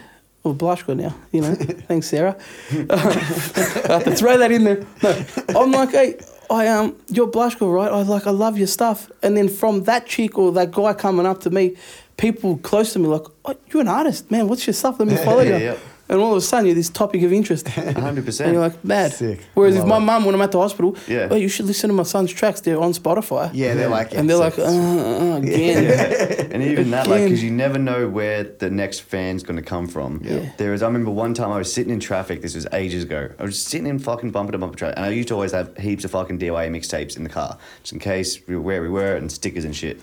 [0.44, 1.54] Or Blasco now, you know.
[1.88, 2.36] Thanks, Sarah.
[2.70, 2.76] I
[3.88, 4.86] have to throw that in there.
[5.02, 5.24] No,
[5.60, 6.18] I'm like, hey,
[6.50, 7.90] I um, you're Blasco, right?
[7.90, 9.10] I like, I love your stuff.
[9.22, 11.76] And then from that chick or that guy coming up to me,
[12.16, 14.46] people close to me like, oh, you're an artist, man.
[14.48, 14.98] What's your stuff?
[15.00, 15.50] Let me follow you.
[15.50, 15.76] Yeah, yeah.
[16.08, 17.66] And all of a sudden, you're this topic of interest.
[17.66, 18.40] 100%.
[18.46, 19.12] And you're like, mad.
[19.12, 19.40] Sick.
[19.54, 20.00] Whereas if my it.
[20.00, 21.28] mum, when I'm at the hospital, Yeah.
[21.30, 22.60] oh, you should listen to my son's tracks.
[22.60, 23.50] They're on Spotify.
[23.52, 26.50] Yeah, they're like, and they're like, uh, uh, again.
[26.52, 29.88] and even that, like, because you never know where the next fan's going to come
[29.88, 30.20] from.
[30.22, 30.50] Yeah.
[30.58, 33.30] There is, I remember one time I was sitting in traffic, this was ages ago.
[33.38, 35.76] I was sitting in fucking bumper to bumper traffic, and I used to always have
[35.76, 39.30] heaps of fucking DIY mixtapes in the car, just in case where we were and
[39.32, 40.00] stickers and shit.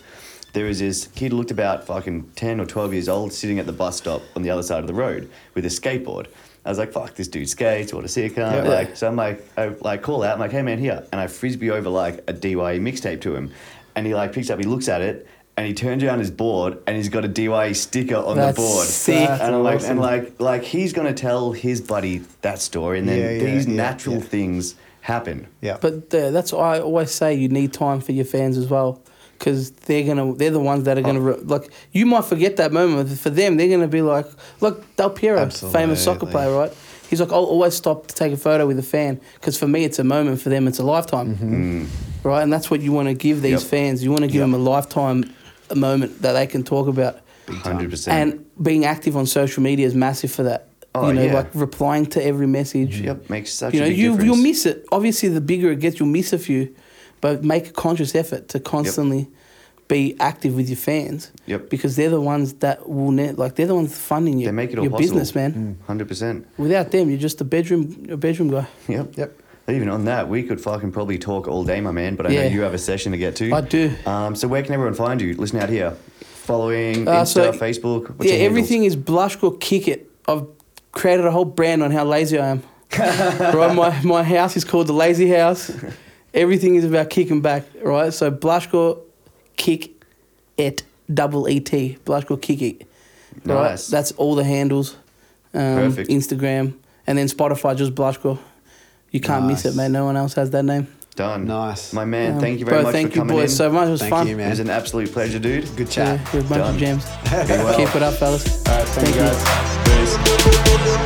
[0.54, 3.66] There was this kid who looked about fucking 10 or 12 years old sitting at
[3.66, 6.28] the bus stop on the other side of the road with a skateboard.
[6.66, 8.62] I was like, fuck, this dude skates, what a sick Yeah.
[8.62, 11.06] Like, so I'm like, I like call out, I'm like, hey man, here.
[11.12, 13.52] And I frisbee over like a DYE mixtape to him.
[13.96, 15.28] And he like picks up, he looks at it,
[15.58, 18.62] and he turns around his board and he's got a DYE sticker on That's the
[18.62, 18.88] board.
[18.88, 19.28] sick.
[19.28, 19.92] That's and I'm like, awesome.
[19.92, 23.66] and like, like he's gonna tell his buddy that story, and then Yeah, yeah, these
[23.68, 24.22] yeah, natural yeah.
[24.22, 25.48] things happen.
[25.62, 25.78] yeah.
[25.82, 29.02] But uh, that's why I always say you need time for your fans as well,
[29.44, 32.72] because they're gonna they're the ones that are gonna re- like you might forget that
[32.72, 34.26] moment, but for them they're gonna be like,
[34.62, 36.72] look, Del Piero, famous soccer player, right?
[37.10, 39.84] He's like, I'll always stop to take a photo with a fan, because for me
[39.84, 42.28] it's a moment, for them it's a lifetime, Mm-hmm.
[42.28, 42.42] right?
[42.42, 43.70] And that's what you want to give these Yep.
[43.70, 44.04] fans.
[44.04, 44.44] You want to give Yep.
[44.46, 45.26] them a lifetime
[45.70, 47.20] a moment that they can talk about.
[47.50, 48.16] Hundred percent.
[48.18, 50.70] And being active on social media is massive for that.
[50.96, 51.34] Oh, you know, yeah.
[51.34, 53.02] like replying to every message.
[53.02, 54.26] Yep, makes such You a know, big you difference.
[54.26, 54.86] you'll miss it.
[54.92, 56.74] Obviously, the bigger it gets, you'll miss a few,
[57.24, 59.30] but make a conscious effort to constantly
[59.88, 61.32] be active with your fans.
[61.46, 61.70] Yep.
[61.70, 64.72] Because they're the ones that will ne- like they're the ones funding your, They make
[64.74, 65.20] it all your possible.
[65.20, 65.78] business, man.
[65.88, 66.46] Hundred percent.
[66.58, 68.68] Without them, you're just a bedroom a bedroom guy.
[68.90, 69.18] Yep.
[69.18, 69.40] Yep.
[69.70, 72.18] Even on that, we could fucking probably talk all day, my man.
[72.18, 73.54] But I know you have a session to get to.
[73.54, 73.96] I do.
[74.06, 75.34] Um, so where can everyone find you?
[75.38, 75.92] Listen out here.
[76.50, 78.10] Following Uh, Insta, so- Facebook.
[78.18, 80.12] What's yeah, everything is Blush'ko Kick It.
[80.28, 80.46] I've
[80.92, 82.64] created a whole brand on how lazy I am.
[83.00, 85.72] right, my, my house is called the Lazy House.
[86.34, 88.12] Everything is about kicking back, right?
[88.14, 89.00] So Blush'ko
[89.56, 89.92] Kick
[90.58, 92.88] It, double E T, Blush'ko Kick It.
[93.46, 93.72] Right?
[93.72, 93.88] Nice.
[93.88, 94.96] That's all the handles.
[95.54, 96.10] Um, Perfect.
[96.10, 96.74] Instagram,
[97.06, 98.40] and then Spotify, just Blush'ko.
[99.12, 99.78] You can't miss it, Nice.
[99.78, 99.92] man.
[99.92, 100.88] No one else has that name.
[101.16, 101.46] Done.
[101.46, 101.94] Nice.
[101.94, 103.58] My man, Um, thank you very bro, much thank for you coming boys in.
[103.58, 103.88] so much.
[103.88, 104.28] It was Thank fun.
[104.28, 104.48] you, man.
[104.48, 105.66] It was an absolute pleasure, dude.
[105.76, 106.34] Good Yeah, chat.
[106.34, 106.74] with a bunch Done.
[106.74, 107.06] of gems.
[107.32, 107.78] Well.
[107.78, 108.66] Keep it up, fellas.
[108.68, 109.30] All right, thank, Thank you you.
[110.98, 111.03] guys.